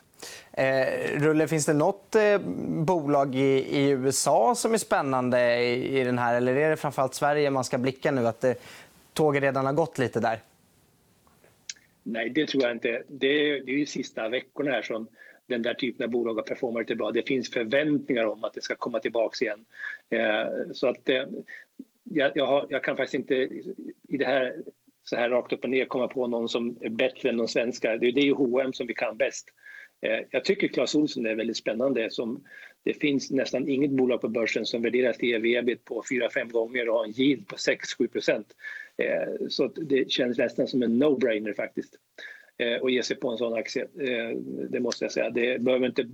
Eh, 0.62 1.20
Rulle, 1.20 1.48
finns 1.48 1.66
det 1.66 1.72
nåt 1.72 2.14
eh, 2.14 2.38
bolag 2.84 3.34
i, 3.34 3.78
i, 3.78 3.90
USA 3.90 4.54
som 4.54 4.74
är 4.74 4.78
spännande 4.78 5.56
i, 5.60 6.00
i, 6.00 6.04
den 6.04 6.18
här? 6.18 6.34
Eller 6.34 6.56
är 6.56 6.70
det 6.70 6.76
framförallt 6.76 7.14
Sverige 7.14 7.50
man 7.50 7.64
ska 7.64 7.78
blicka 7.78 8.10
nu? 8.10 8.26
Att 8.26 8.44
eh, 8.44 8.52
tåget 9.12 9.42
redan 9.42 9.66
har 9.66 9.72
gått 9.72 9.98
lite 9.98 10.20
där? 10.20 10.42
Nej, 12.02 12.30
det 12.30 12.46
tror 12.46 12.62
jag 12.62 12.72
inte. 12.72 13.02
Det 13.08 13.26
är, 13.26 13.64
det 13.64 13.72
är 13.72 13.76
ju 13.76 13.86
sista 13.86 14.28
veckorna 14.28 14.70
här 14.70 14.82
som 14.82 15.08
den 15.48 15.62
där 15.62 15.74
typen 15.74 16.04
av 16.04 16.10
bolag 16.10 16.34
har 16.34 16.42
performat 16.42 16.80
lite 16.80 16.94
bra. 16.94 17.10
Det 17.10 17.28
finns 17.28 17.50
förväntningar 17.50 18.24
om 18.24 18.44
att 18.44 18.54
det 18.54 18.62
ska 18.62 18.74
komma 18.74 18.98
tillbaka 18.98 19.44
igen. 19.44 19.64
Eh, 20.10 20.72
så 20.72 20.86
att, 20.86 21.08
eh, 21.08 21.24
jag, 22.04 22.32
jag, 22.34 22.46
har, 22.46 22.66
jag, 22.70 22.84
kan 22.84 22.96
faktiskt 22.96 23.14
inte 23.14 23.34
i 24.08 24.16
det 24.16 24.24
här 24.24 24.56
så 25.04 25.16
här 25.16 25.30
rakt 25.30 25.52
upp 25.52 25.64
och 25.64 25.70
ner 25.70 25.84
komma 25.84 26.08
på 26.08 26.26
någon 26.26 26.48
som 26.48 26.78
är 26.80 26.90
bättre 26.90 27.28
än 27.28 27.36
de 27.36 27.48
svenska. 27.48 27.96
Det 27.96 28.06
är 28.06 28.18
ju 28.18 28.34
H&M 28.34 28.72
som 28.72 28.86
vi 28.86 28.94
kan 28.94 29.16
bäst. 29.16 29.48
Eh, 30.00 30.20
jag 30.30 30.44
tycker 30.44 30.68
Clas 30.68 30.94
Ohlson 30.94 31.26
är 31.26 31.34
väldigt 31.34 31.56
spännande. 31.56 32.10
Som 32.10 32.44
det 32.84 32.94
finns 32.94 33.30
nästan 33.30 33.68
inget 33.68 33.90
bolag 33.90 34.20
på 34.20 34.28
börsen 34.28 34.66
som 34.66 34.82
värderas 34.82 35.18
till 35.18 35.34
ev 35.34 35.44
ebit 35.44 35.84
på 35.84 36.02
4-5 36.10 36.50
gånger 36.50 36.88
och 36.88 36.94
har 36.94 37.04
en 37.04 37.20
yield 37.20 37.46
på 37.48 37.56
6-7 37.56 38.08
procent. 38.08 38.46
Eh, 38.96 39.46
så 39.48 39.66
det 39.66 40.10
känns 40.10 40.38
nästan 40.38 40.66
som 40.66 40.82
en 40.82 41.02
no-brainer 41.02 41.54
faktiskt 41.54 41.94
eh, 42.58 42.88
ge 42.88 43.02
sig 43.02 43.16
på 43.16 43.30
en 43.30 43.38
sån 43.38 43.54
aktie. 43.54 43.86
Det 44.68 44.80
måste 44.80 45.04
jag 45.04 45.12
säga. 45.12 45.30
Det 45.30 45.60
behöver 45.60 45.86
inte, 45.86 46.08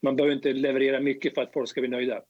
man 0.00 0.16
behöver 0.16 0.34
inte 0.34 0.52
leverera 0.52 1.00
mycket 1.00 1.34
för 1.34 1.42
att 1.42 1.52
folk 1.52 1.68
ska 1.68 1.80
bli 1.80 1.90
nöjda. 1.90 2.22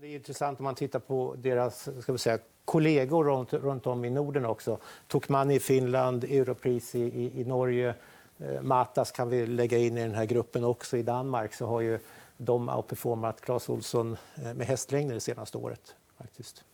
Det 0.00 0.06
är 0.06 0.14
intressant 0.14 0.60
om 0.60 0.64
man 0.64 0.74
tittar 0.74 0.98
på 0.98 1.34
deras 1.38 1.88
ska 2.02 2.12
vi 2.12 2.18
säga, 2.18 2.38
kollegor 2.64 3.24
runt, 3.24 3.52
runt 3.52 3.86
om 3.86 4.04
i 4.04 4.10
Norden 4.10 4.44
också. 4.44 4.78
Tokmanni 5.06 5.54
i 5.54 5.60
Finland, 5.60 6.24
Europris 6.24 6.94
i, 6.94 7.00
i, 7.00 7.40
i 7.40 7.44
Norge. 7.44 7.94
Eh, 8.38 8.62
Matas 8.62 9.10
kan 9.10 9.28
vi 9.28 9.46
lägga 9.46 9.78
in 9.78 9.98
i 9.98 10.00
den 10.00 10.14
här 10.14 10.24
gruppen 10.24 10.64
också. 10.64 10.96
I 10.96 11.02
Danmark 11.02 11.54
så 11.54 11.66
har 11.66 11.80
ju 11.80 11.98
de 12.36 12.68
outperformat 12.68 13.40
Clas 13.40 13.68
Ohlson 13.68 14.16
eh, 14.34 14.54
med 14.54 14.66
hästlängder 14.66 15.14
det 15.14 15.20
senaste 15.20 15.58
året. 15.58 15.94
Faktiskt. 16.18 16.64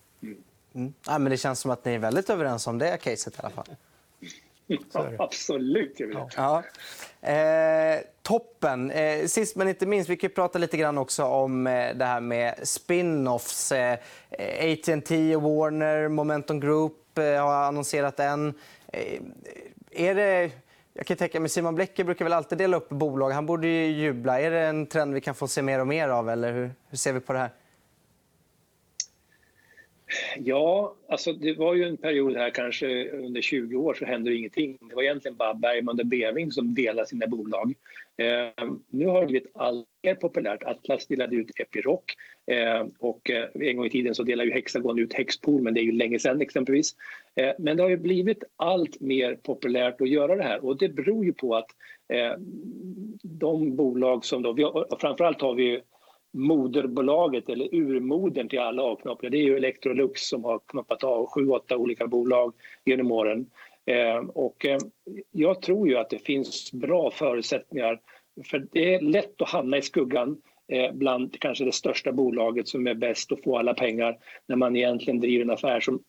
Mm. 0.74 0.94
Ja, 1.06 1.18
men 1.18 1.30
det 1.30 1.36
känns 1.36 1.60
som 1.60 1.70
att 1.70 1.84
ni 1.84 1.94
är 1.94 1.98
väldigt 1.98 2.30
överens 2.30 2.66
om 2.66 2.78
det 2.78 2.96
caset 2.96 3.34
i 3.34 3.36
alla 3.40 3.50
fall. 3.50 3.66
Ja, 4.92 5.11
absolut. 5.18 6.00
Ja. 6.37 6.62
Eh, 7.20 8.00
toppen. 8.23 8.90
Eh, 8.90 9.26
sist 9.26 9.56
men 9.56 9.68
inte 9.68 9.87
minst, 9.87 10.11
vi 10.11 10.16
kan 10.16 10.30
prata 10.30 10.58
lite 10.58 10.76
grann 10.76 10.99
också 10.99 11.25
om 11.25 11.66
eh, 11.66 11.96
det 11.96 12.04
här 12.04 12.20
med 12.20 12.54
spin-offs. 12.62 13.73
Eh, 13.73 13.99
AT&T 14.73 15.37
och 15.37 15.42
Warner, 15.42 16.08
Momentum 16.08 16.61
Group 16.61 17.18
eh, 17.18 17.24
har 17.24 17.55
annonserat 17.55 18.20
en. 18.20 18.55
Eh, 18.92 19.20
är 19.90 20.14
det... 20.14 20.50
Jag 20.92 21.07
kan 21.07 21.16
tänka 21.16 21.40
mig 21.40 21.48
Simon 21.48 21.74
Blecker 21.74 22.05
brukar 22.05 22.24
väl 22.24 22.33
alltid 22.33 22.59
dela 22.59 22.76
upp 22.76 22.88
bolag. 22.88 23.31
Han 23.31 23.46
borde 23.46 23.66
ju 23.68 23.87
jubla. 23.87 24.40
Är 24.40 24.50
det 24.50 24.61
en 24.61 24.87
trend 24.87 25.14
vi 25.14 25.20
kan 25.20 25.35
få 25.35 25.48
se 25.48 25.62
mer 25.62 25.81
och 25.81 25.87
mer 25.87 26.09
av? 26.09 26.31
Eller 26.31 26.52
hur, 26.52 26.70
hur 26.88 26.96
ser 26.98 27.12
vi 27.12 27.20
på 27.20 27.33
det 27.33 27.38
här? 27.38 27.50
Ja, 30.37 30.95
alltså 31.09 31.33
det 31.33 31.59
var 31.59 31.75
ju 31.75 31.85
en 31.85 31.97
period 31.97 32.37
här 32.37 32.51
kanske 32.51 33.11
under 33.11 33.40
20 33.40 33.77
år 33.77 33.95
så 33.95 34.05
hände 34.05 34.31
det 34.31 34.37
ingenting. 34.37 34.79
Det 34.88 34.95
var 34.95 35.03
egentligen 35.03 35.37
bara 35.37 35.55
Bergman 35.55 36.01
och 36.01 36.07
Beving 36.07 36.53
som 36.53 36.75
delade 36.75 37.09
sina 37.09 37.27
bolag. 37.27 37.75
Eh, 38.16 38.66
nu 38.90 39.07
har 39.07 39.21
det 39.21 39.27
blivit 39.27 39.51
allt 39.55 39.87
mer 40.03 40.14
populärt. 40.14 40.62
Atlas 40.62 41.07
delade 41.07 41.37
ut 41.37 41.61
Epiroc 41.61 42.01
eh, 42.47 42.87
och 42.99 43.31
eh, 43.31 43.49
en 43.55 43.77
gång 43.77 43.87
i 43.87 43.90
tiden 43.90 44.14
så 44.14 44.23
delade 44.23 44.49
ju 44.49 44.55
Hexagon 44.55 44.99
ut 44.99 45.14
Hexpool 45.14 45.62
men 45.62 45.75
det 45.75 45.81
är 45.81 45.85
ju 45.85 45.92
länge 45.92 46.19
sedan 46.19 46.40
exempelvis. 46.40 46.97
Eh, 47.35 47.53
men 47.59 47.77
det 47.77 47.83
har 47.83 47.90
ju 47.90 47.97
blivit 47.97 48.45
allt 48.57 49.01
mer 49.01 49.35
populärt 49.35 50.01
att 50.01 50.09
göra 50.09 50.37
det 50.37 50.42
här 50.42 50.64
och 50.64 50.79
det 50.79 50.88
beror 50.88 51.25
ju 51.25 51.33
på 51.33 51.57
att 51.57 51.69
eh, 52.09 52.33
de 53.23 53.77
bolag 53.77 54.25
som 54.25 54.42
då, 54.42 54.53
vi 54.53 54.62
har, 54.62 54.99
framförallt 55.01 55.40
har 55.40 55.55
vi 55.55 55.83
moderbolaget 56.37 57.49
eller 57.49 57.75
urmodern 57.75 58.49
till 58.49 58.59
alla 58.59 58.83
avknoppningar 58.83 59.31
det 59.31 59.38
är 59.38 59.42
ju 59.42 59.57
Electrolux 59.57 60.20
som 60.20 60.44
har 60.44 60.61
knoppat 60.66 61.05
av 61.05 61.27
sju, 61.27 61.49
åtta 61.49 61.77
olika 61.77 62.07
bolag 62.07 62.53
genom 62.85 63.12
åren. 63.12 63.46
Eh, 63.87 64.18
och 64.18 64.66
eh, 64.66 64.79
jag 65.33 65.62
tror 65.62 65.88
ju 65.88 65.96
att 65.96 66.11
det 66.11 66.18
finns 66.18 66.72
bra 66.72 67.11
förutsättningar 67.11 68.01
för 68.44 68.66
det 68.72 68.94
är 68.94 69.01
lätt 69.01 69.42
att 69.42 69.49
hamna 69.49 69.77
i 69.77 69.83
skuggan 69.83 70.42
Eh, 70.68 70.92
bland 70.92 71.40
kanske 71.40 71.64
det 71.64 71.72
största 71.72 72.12
bolaget 72.12 72.68
som 72.68 72.87
är 72.87 72.94
bäst 72.94 73.33
att 73.33 73.42
få 73.44 73.59
alla 73.59 73.74
pengar 73.74 74.18
när 74.46 74.57
man 74.57 74.76
egentligen 74.76 75.20
driver 75.20 75.44
en 75.44 75.50
affär 75.50 75.81
som 75.81 76.00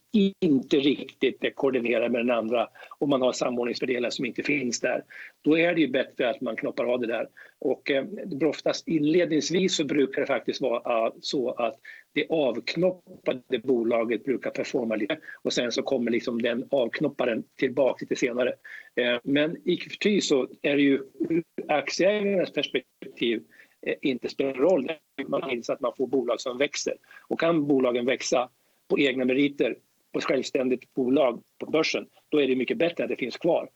inte 0.41 0.77
riktigt 0.77 1.43
är 1.43 1.49
koordinerad 1.49 2.11
med 2.11 2.21
den 2.21 2.37
andra 2.37 2.67
och 2.99 3.09
man 3.09 3.21
har 3.21 3.31
samordningsfördelar 3.31 4.09
som 4.09 4.25
inte 4.25 4.43
finns 4.43 4.79
där. 4.79 5.03
Då 5.43 5.57
är 5.57 5.75
det 5.75 5.81
ju 5.81 5.87
bättre 5.87 6.29
att 6.29 6.41
man 6.41 6.55
knoppar 6.55 6.85
av 6.85 6.99
det 6.99 7.07
där. 7.07 7.27
Och 7.59 7.91
eh, 7.91 8.05
oftast 8.45 8.87
inledningsvis 8.87 9.75
så 9.75 9.85
brukar 9.85 10.21
det 10.21 10.27
faktiskt 10.27 10.61
vara 10.61 10.79
ah, 10.79 11.13
så 11.21 11.51
att 11.51 11.79
det 12.13 12.25
avknoppade 12.29 13.59
bolaget 13.63 14.23
brukar 14.25 14.49
performa 14.49 14.95
lite 14.95 15.17
och 15.41 15.53
sen 15.53 15.71
så 15.71 15.81
kommer 15.81 16.11
liksom 16.11 16.41
den 16.41 16.67
avknopparen 16.71 17.43
tillbaka 17.55 17.97
lite 18.01 18.15
senare. 18.15 18.53
Eh, 18.95 19.19
men 19.23 19.57
icke 19.65 19.89
förty 19.89 20.21
så 20.21 20.47
är 20.61 20.75
det 20.75 20.81
ju 20.81 20.99
ur 21.29 21.43
aktieägarnas 21.67 22.53
perspektiv 22.53 23.43
Eh, 23.81 23.95
inte 24.01 24.29
spelar 24.29 24.53
roll. 24.53 24.91
Man 25.27 25.51
inser 25.51 25.73
att 25.73 25.81
man 25.81 25.93
får 25.97 26.07
bolag 26.07 26.41
som 26.41 26.57
växer. 26.57 26.93
Och 27.27 27.39
kan 27.39 27.67
bolagen 27.67 28.05
växa 28.05 28.49
på 28.87 28.99
egna 28.99 29.25
meriter 29.25 29.77
på 30.11 30.19
ett 30.19 30.25
självständigt 30.25 30.93
bolag 30.93 31.43
på 31.57 31.65
börsen, 31.65 32.07
då 32.29 32.41
är 32.41 32.47
det 32.47 32.55
mycket 32.55 32.77
bättre 32.77 33.03
att 33.03 33.09
det 33.09 33.15
finns 33.15 33.37
kvar. 33.37 33.69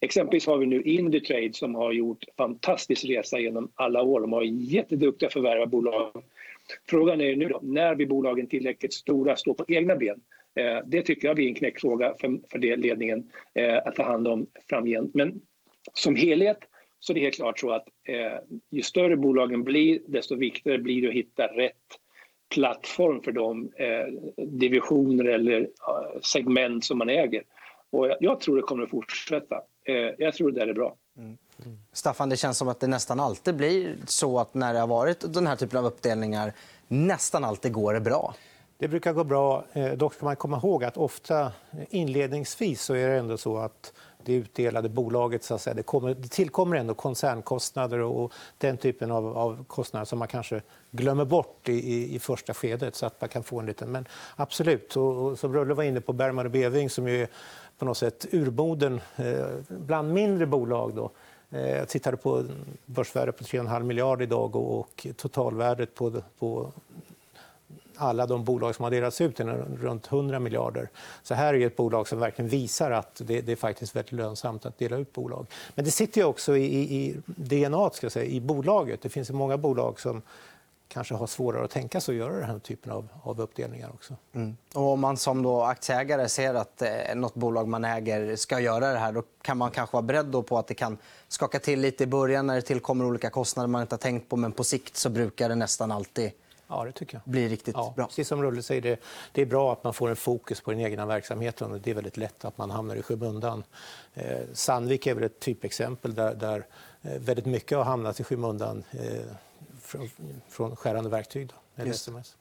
Exempelvis 0.00 0.46
har 0.46 0.58
vi 0.58 0.66
nu 0.66 0.82
Indutrade 0.82 1.52
som 1.52 1.74
har 1.74 1.92
gjort 1.92 2.24
fantastisk 2.36 3.04
resa 3.04 3.38
genom 3.38 3.72
alla 3.74 4.02
år. 4.02 4.20
De 4.20 4.32
har 4.32 4.42
jätteduktiga 4.42 5.30
förvärvarbolag. 5.30 6.22
Frågan 6.88 7.20
är 7.20 7.36
nu 7.36 7.48
då, 7.48 7.60
när 7.62 7.94
blir 7.94 8.06
bolagen 8.06 8.46
tillräckligt 8.46 8.92
stora 8.92 9.32
att 9.32 9.38
stå 9.38 9.54
på 9.54 9.64
egna 9.68 9.96
ben? 9.96 10.20
Eh, 10.54 10.78
det 10.86 11.02
tycker 11.02 11.28
jag 11.28 11.36
blir 11.36 11.48
en 11.48 11.54
knäckfråga 11.54 12.14
för, 12.20 12.38
för 12.50 12.58
det 12.58 12.76
ledningen 12.76 13.30
eh, 13.54 13.76
att 13.76 13.94
ta 13.94 14.02
hand 14.02 14.28
om 14.28 14.46
framgent. 14.68 15.14
Men 15.14 15.40
som 15.92 16.16
helhet 16.16 16.58
så 17.00 17.12
det 17.12 17.20
är 17.20 17.22
helt 17.22 17.36
klart 17.36 17.58
så 17.58 17.70
att 17.70 17.88
eh, 18.08 18.58
ju 18.70 18.82
större 18.82 19.16
bolagen 19.16 19.64
blir, 19.64 20.00
desto 20.06 20.36
viktigare 20.36 20.78
blir 20.78 21.02
det 21.02 21.08
att 21.08 21.14
hitta 21.14 21.46
rätt 21.46 21.74
plattform 22.54 23.22
för 23.22 23.32
de 23.32 23.72
eh, 23.76 24.44
divisioner 24.46 25.24
eller 25.24 25.60
eh, 25.60 26.20
segment 26.22 26.84
som 26.84 26.98
man 26.98 27.08
äger. 27.08 27.42
Och 27.90 28.08
jag, 28.08 28.16
jag, 28.20 28.40
tror 28.40 28.56
det 28.56 28.62
kommer 28.62 28.82
att 28.82 28.90
fortsätta. 28.90 29.56
Eh, 29.84 29.94
jag 30.18 30.34
tror 30.34 30.50
det 30.50 30.60
där 30.60 30.66
är 30.66 30.74
bra. 30.74 30.96
Mm. 31.18 31.38
Mm. 31.64 31.78
Staffan, 31.92 32.28
det 32.28 32.36
känns 32.36 32.58
som 32.58 32.68
att 32.68 32.80
det 32.80 32.86
nästan 32.86 33.20
alltid 33.20 33.56
blir 33.56 33.96
så 34.06 34.38
att 34.38 34.54
när 34.54 34.74
det 34.74 34.80
har 34.80 34.86
varit 34.86 35.34
den 35.34 35.46
här 35.46 35.56
typen 35.56 35.78
av 35.78 35.84
uppdelningar 35.84 36.52
nästan 36.88 37.44
alltid 37.44 37.72
går 37.72 37.94
det 37.94 38.00
bra. 38.00 38.34
Det 38.78 38.88
brukar 38.88 39.12
gå 39.12 39.24
bra. 39.24 39.64
Eh, 39.72 39.92
dock 39.92 40.14
ska 40.14 40.24
man 40.24 40.36
komma 40.36 40.56
ihåg 40.56 40.84
att 40.84 40.96
ofta 40.96 41.52
inledningsvis 41.90 42.82
så 42.82 42.94
är 42.94 43.08
det 43.08 43.16
ändå 43.16 43.36
så 43.36 43.56
att 43.56 43.92
det 44.24 44.32
utdelade 44.32 44.88
bolaget 44.88 45.44
så 45.44 45.54
att 45.54 45.60
säga, 45.60 45.74
det, 45.74 45.82
kommer, 45.82 46.14
det 46.14 46.28
tillkommer 46.28 46.76
ändå 46.76 46.94
koncernkostnader 46.94 47.98
och 47.98 48.32
den 48.58 48.76
typen 48.76 49.10
av, 49.10 49.38
av 49.38 49.64
kostnader 49.64 50.04
som 50.04 50.18
man 50.18 50.28
kanske 50.28 50.62
glömmer 50.90 51.24
bort 51.24 51.68
i, 51.68 51.72
i, 51.72 52.14
i, 52.14 52.18
första 52.18 52.54
skedet. 52.54 52.94
så 52.94 53.06
att 53.06 53.20
man 53.20 53.28
kan 53.28 53.42
få 53.42 53.60
en 53.60 53.66
liten... 53.66 53.92
Men 53.92 54.06
absolut, 54.36 54.96
och, 54.96 55.26
och 55.26 55.38
som 55.38 55.54
Rulle 55.54 55.74
var 55.74 55.84
inne 55.84 56.00
på, 56.00 56.12
Bergman 56.12 56.46
och 56.46 56.52
Beving 56.52 56.90
som 56.90 57.08
ju 57.08 57.22
är 57.22 57.28
på 57.78 57.84
något 57.84 57.98
sätt 57.98 58.26
urboden 58.32 59.00
eh, 59.16 59.46
bland 59.68 60.12
mindre 60.12 60.46
bolag. 60.46 60.94
Då, 60.94 61.10
eh, 61.50 61.68
Jag 61.68 61.88
tittade 61.88 62.16
på 62.16 62.44
börsvärdet 62.84 63.38
på 63.38 63.44
3,5 63.44 63.82
miljarder 63.82 64.22
idag 64.22 64.56
och 64.56 65.06
totalvärdet 65.16 65.94
på, 65.94 66.22
på 66.38 66.72
alla 67.98 68.26
de 68.26 68.44
bolag 68.44 68.74
som 68.74 68.82
har 68.82 68.90
delats 68.90 69.20
ut 69.20 69.40
är 69.40 69.44
runt 69.80 70.12
100 70.12 70.38
miljarder. 70.38 70.88
Så 71.22 71.34
här 71.34 71.54
är 71.54 71.66
ett 71.66 71.76
bolag 71.76 72.08
som 72.08 72.18
verkligen 72.18 72.48
visar 72.48 72.90
att 72.90 73.22
det, 73.24 73.40
det 73.40 73.52
är 73.52 73.56
faktiskt 73.56 73.96
väldigt 73.96 74.12
lönsamt 74.12 74.66
att 74.66 74.78
dela 74.78 74.96
ut 74.96 75.12
bolag. 75.12 75.46
Men 75.74 75.84
det 75.84 75.90
sitter 75.90 76.24
också 76.24 76.56
i, 76.56 76.64
i, 76.64 77.06
i 77.06 77.16
DNA 77.26 77.90
ska 77.90 78.10
säga, 78.10 78.24
i 78.24 78.40
bolaget. 78.40 79.02
Det 79.02 79.08
finns 79.08 79.30
många 79.30 79.56
bolag 79.56 80.00
som 80.00 80.22
kanske 80.88 81.14
har 81.14 81.26
svårare 81.26 81.64
att 81.64 81.70
tänka 81.70 82.00
sig 82.00 82.12
att 82.12 82.18
göra 82.18 82.40
den 82.40 82.50
här 82.50 82.58
typen 82.58 82.92
av, 82.92 83.08
av 83.22 83.40
uppdelningar. 83.40 83.90
också. 83.94 84.14
Mm. 84.32 84.56
Och 84.74 84.92
om 84.92 85.00
man 85.00 85.16
som 85.16 85.42
då 85.42 85.62
aktieägare 85.62 86.28
ser 86.28 86.54
att 86.54 86.82
eh, 86.82 87.14
nåt 87.14 87.34
bolag 87.34 87.68
man 87.68 87.84
äger 87.84 88.36
ska 88.36 88.60
göra 88.60 88.92
det 88.92 88.98
här 88.98 89.12
då 89.12 89.22
kan 89.42 89.58
man 89.58 89.70
kanske 89.70 89.94
vara 89.94 90.02
beredd 90.02 90.46
på 90.46 90.58
att 90.58 90.66
det 90.66 90.74
kan 90.74 90.98
skaka 91.28 91.58
till 91.58 91.80
lite 91.80 92.04
i 92.04 92.06
början 92.06 92.46
när 92.46 92.54
det 92.54 92.62
tillkommer 92.62 93.04
olika 93.04 93.30
kostnader 93.30 93.66
man 93.68 93.82
inte 93.82 93.94
har 93.94 93.98
tänkt 93.98 94.28
på. 94.28 94.36
Men 94.36 94.52
på 94.52 94.64
sikt 94.64 94.96
så 94.96 95.10
brukar 95.10 95.48
det 95.48 95.54
nästan 95.54 95.92
alltid 95.92 96.32
Ja, 96.68 96.84
det 96.84 96.92
tycker 96.92 97.14
jag. 97.24 97.32
bli 97.32 97.48
riktigt 97.48 97.74
ja, 97.74 97.92
bra. 97.96 98.06
Precis 98.06 98.28
som 98.28 98.42
Rulle 98.42 98.62
säger, 98.62 98.82
det, 98.82 99.00
det 99.32 99.42
är 99.42 99.46
bra 99.46 99.72
att 99.72 99.84
man 99.84 99.94
får 99.94 100.08
en 100.10 100.16
fokus 100.16 100.60
på 100.60 100.70
den 100.70 100.80
egna 100.80 101.06
verksamheten. 101.06 101.80
Det 101.84 101.90
är 101.90 101.94
väldigt 101.94 102.16
lätt 102.16 102.44
att 102.44 102.58
man 102.58 102.70
hamnar 102.70 102.96
i 102.96 103.02
skymundan. 103.02 103.64
Eh, 104.14 104.38
Sandvik 104.52 105.06
är 105.06 105.14
väl 105.14 105.24
ett 105.24 105.40
typexempel 105.40 106.14
där, 106.14 106.34
där 106.34 106.66
eh, 107.02 107.20
väldigt 107.20 107.46
mycket 107.46 107.78
har 107.78 107.84
hamnat 107.84 108.20
i 108.20 108.24
skymundan 108.24 108.84
eh, 108.92 109.32
från, 109.82 110.10
från 110.48 110.76
skärande 110.76 111.10
verktyg, 111.10 111.46
då, 111.46 111.82
eller 111.82 111.90
sms. 111.90 112.36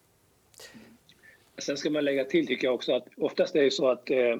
Sen 1.57 1.77
ska 1.77 1.89
man 1.89 2.05
lägga 2.05 2.23
till 2.23 2.47
tycker 2.47 2.67
jag 2.67 2.75
också 2.75 2.95
att 2.95 3.07
oftast 3.17 3.55
är 3.55 3.61
det 3.61 3.71
så 3.71 3.87
att 3.89 4.09
eh, 4.09 4.35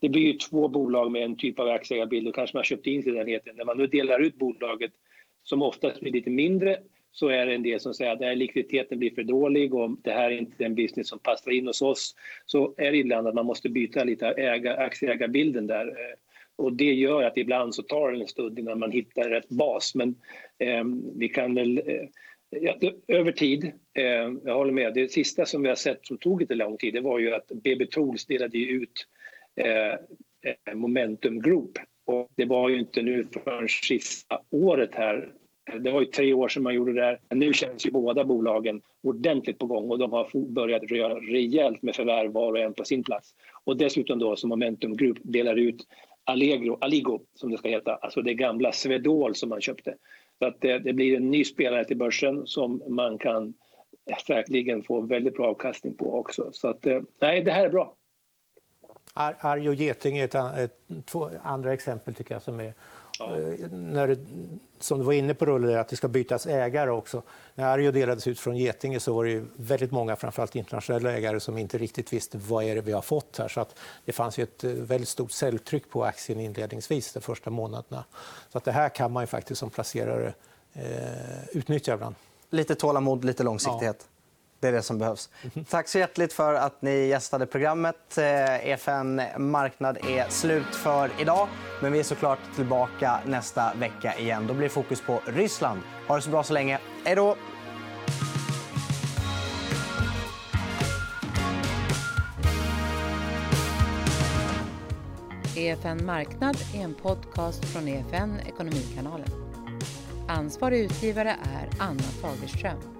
det 0.00 0.08
blir 0.08 0.22
ju 0.22 0.32
två 0.32 0.68
bolag 0.68 1.10
med 1.10 1.22
en 1.22 1.36
typ 1.36 1.58
av 1.58 1.68
aktieägarbild 1.68 2.28
och 2.28 2.34
kanske 2.34 2.56
man 2.56 2.64
köpt 2.64 2.86
in 2.86 3.02
sig 3.02 3.12
i 3.12 3.14
den 3.14 3.28
enheten. 3.28 3.56
När 3.56 3.64
man 3.64 3.78
nu 3.78 3.86
delar 3.86 4.20
ut 4.20 4.36
bolaget 4.38 4.92
som 5.42 5.62
oftast 5.62 6.00
blir 6.00 6.12
lite 6.12 6.30
mindre 6.30 6.78
så 7.12 7.28
är 7.28 7.46
det 7.46 7.54
en 7.54 7.62
del 7.62 7.80
som 7.80 7.94
säger 7.94 8.12
att 8.12 8.20
här 8.20 8.36
likviditeten 8.36 8.98
blir 8.98 9.14
för 9.14 9.22
dålig 9.22 9.74
och 9.74 9.90
det 10.02 10.12
här 10.12 10.30
är 10.30 10.38
inte 10.38 10.64
en 10.64 10.74
business 10.74 11.08
som 11.08 11.18
passar 11.18 11.50
in 11.50 11.66
hos 11.66 11.82
oss. 11.82 12.14
Så 12.46 12.74
är 12.76 12.90
det 12.90 12.98
ibland 12.98 13.28
att 13.28 13.34
man 13.34 13.46
måste 13.46 13.68
byta 13.68 14.04
lite 14.04 14.26
äga, 14.26 14.76
aktieägarbilden 14.76 15.66
där. 15.66 15.86
Eh, 15.86 16.16
och 16.56 16.72
det 16.72 16.92
gör 16.92 17.22
att 17.22 17.36
ibland 17.36 17.74
så 17.74 17.82
tar 17.82 18.12
det 18.12 18.20
en 18.20 18.28
stund 18.28 18.58
innan 18.58 18.78
man 18.78 18.92
hittar 18.92 19.30
rätt 19.30 19.48
bas. 19.48 19.94
Men 19.94 20.14
eh, 20.58 20.84
vi 21.16 21.28
kan 21.28 21.54
väl... 21.54 21.82
Eh, 21.86 22.04
ja, 22.50 22.74
över 23.08 23.32
tid, 23.32 23.64
eh, 23.94 24.32
jag 24.44 24.54
håller 24.54 24.72
med, 24.72 24.94
det 24.94 25.12
sista 25.12 25.46
som 25.46 25.62
vi 25.62 25.68
har 25.68 25.76
sett 25.76 26.06
som 26.06 26.18
tog 26.18 26.40
lite 26.40 26.54
lång 26.54 26.76
tid 26.76 26.94
det 26.94 27.00
var 27.00 27.18
ju 27.18 27.34
att 27.34 27.48
BB 27.48 27.86
Tools 27.86 28.26
delade 28.26 28.58
ut 28.58 29.06
eh, 29.56 29.92
eh, 29.92 30.74
Momentum 30.74 31.42
Group. 31.42 31.78
Och 32.04 32.30
det 32.36 32.44
var 32.44 32.68
ju 32.68 32.78
inte 32.78 33.02
nu 33.02 33.26
förrän 33.44 33.68
sista 33.68 34.40
året 34.50 34.94
här 34.94 35.32
det 35.78 35.90
var 35.90 36.00
ju 36.00 36.06
tre 36.06 36.34
år 36.34 36.48
sedan 36.48 36.62
man 36.62 36.74
gjorde 36.74 36.92
det 36.92 37.00
där. 37.00 37.20
Nu 37.34 37.52
känns 37.52 37.86
ju 37.86 37.90
båda 37.90 38.24
bolagen 38.24 38.82
ordentligt 39.02 39.58
på 39.58 39.66
gång 39.66 39.90
och 39.90 39.98
de 39.98 40.12
har 40.12 40.46
börjat 40.52 40.90
göra 40.90 41.14
rejält 41.14 41.82
med 41.82 41.96
förvärv 41.96 42.32
var 42.32 42.52
och 42.52 42.58
en 42.58 42.74
på 42.74 42.84
sin 42.84 43.04
plats. 43.04 43.34
Och 43.64 43.76
dessutom 43.76 44.18
då 44.18 44.36
som 44.36 44.48
Momentum 44.48 44.96
Group 44.96 45.18
delar 45.22 45.56
ut 45.56 45.86
Allegro, 46.24 46.78
Aligo 46.80 47.20
som 47.34 47.50
det 47.50 47.58
ska 47.58 47.68
heta, 47.68 47.94
alltså 47.94 48.22
det 48.22 48.34
gamla 48.34 48.72
Swedol 48.72 49.34
som 49.34 49.48
man 49.48 49.60
köpte. 49.60 49.94
Så 50.38 50.46
att 50.46 50.60
det, 50.60 50.78
det 50.78 50.92
blir 50.92 51.16
en 51.16 51.30
ny 51.30 51.44
spelare 51.44 51.84
till 51.84 51.96
börsen 51.96 52.46
som 52.46 52.82
man 52.88 53.18
kan 53.18 53.54
säkerligen 54.26 54.82
få 54.82 55.00
väldigt 55.00 55.36
bra 55.36 55.46
avkastning 55.46 55.94
på 55.94 56.18
också. 56.18 56.50
Så 56.52 56.68
att, 56.68 56.86
eh, 56.86 57.00
nej, 57.20 57.42
det 57.42 57.50
här 57.50 57.64
är 57.64 57.70
bra. 57.70 57.94
Arjo 59.14 59.72
Getinge 59.72 60.22
är 60.22 60.24
ett, 60.24 60.34
ett, 60.34 61.06
två 61.06 61.30
andra 61.42 61.72
exempel 61.72 62.14
tycker 62.14 62.34
jag 62.34 62.42
som 62.42 62.60
är 62.60 62.74
Ja. 63.18 63.36
Eh, 63.36 63.70
när 63.70 64.08
det, 64.08 64.18
som 64.78 64.98
du 64.98 65.04
var 65.04 65.12
inne 65.12 65.34
på, 65.34 65.46
Rulle, 65.46 65.80
att 65.80 65.88
det 65.88 65.96
ska 65.96 66.08
bytas 66.08 66.46
ägare 66.46 66.90
också. 66.90 67.22
När 67.54 67.64
Arjo 67.64 67.92
delades 67.92 68.26
ut 68.26 68.40
från 68.40 68.56
Getinge 68.56 69.00
så 69.00 69.14
var 69.14 69.24
det 69.24 69.44
väldigt 69.56 69.90
många, 69.90 70.16
framförallt 70.16 70.56
internationella 70.56 71.12
ägare, 71.12 71.40
som 71.40 71.58
inte 71.58 71.78
riktigt 71.78 72.12
visste 72.12 72.38
vad 72.38 72.64
är 72.64 72.74
det 72.74 72.80
vi 72.80 72.92
har 72.92 73.02
fått 73.02 73.38
här. 73.38 73.48
Så 73.48 73.60
att 73.60 73.78
det 74.04 74.12
fanns 74.12 74.38
ju 74.38 74.42
ett 74.42 74.64
eh, 74.64 74.70
väldigt 74.70 75.08
stort 75.08 75.32
säljtryck 75.32 75.90
på 75.90 76.04
aktien 76.04 76.40
inledningsvis 76.40 77.12
de 77.12 77.20
första 77.20 77.50
månaderna. 77.50 78.04
Så 78.52 78.58
att 78.58 78.64
det 78.64 78.72
här 78.72 78.88
kan 78.88 79.12
man 79.12 79.22
ju 79.22 79.26
faktiskt 79.26 79.58
som 79.58 79.70
placerare 79.70 80.34
eh, 80.72 81.48
utnyttja 81.52 81.94
ibland. 81.94 82.14
Lite 82.50 82.74
tålamod, 82.74 83.24
lite 83.24 83.42
långsiktighet. 83.42 83.96
Ja. 84.00 84.09
Det 84.60 84.68
är 84.68 84.72
det 84.72 84.82
som 84.82 84.98
behövs. 84.98 85.30
Tack 85.70 85.88
så 85.88 85.98
hjärtligt 85.98 86.32
för 86.32 86.54
att 86.54 86.82
ni 86.82 87.06
gästade 87.06 87.46
programmet. 87.46 88.18
Eh, 88.18 88.24
e 88.24 88.60
EFN 88.64 89.20
Marknad 89.38 89.96
är 89.96 90.28
slut 90.28 90.76
för 90.76 91.10
idag. 91.18 91.48
Men 91.82 91.92
vi 91.92 91.98
är 91.98 92.02
såklart 92.02 92.38
tillbaka 92.56 93.20
nästa 93.26 93.74
vecka 93.74 94.18
igen. 94.18 94.46
Då 94.46 94.54
blir 94.54 94.68
fokus 94.68 95.00
på 95.00 95.20
Ryssland. 95.26 95.80
Ha 96.08 96.16
det 96.16 96.22
så 96.22 96.30
bra 96.30 96.42
så 96.42 96.52
länge. 96.52 96.78
Hej 97.04 97.14
då! 97.16 97.36
EFN 105.56 106.06
Marknad 106.06 106.56
är 106.74 106.84
en 106.84 106.94
podcast 106.94 107.64
från 107.64 107.88
EFN 107.88 108.40
Ekonomikanalen. 108.46 109.28
Ansvarig 110.28 110.80
utgivare 110.80 111.30
är 111.30 111.68
Anna 111.78 112.02
Fagerström. 112.02 112.99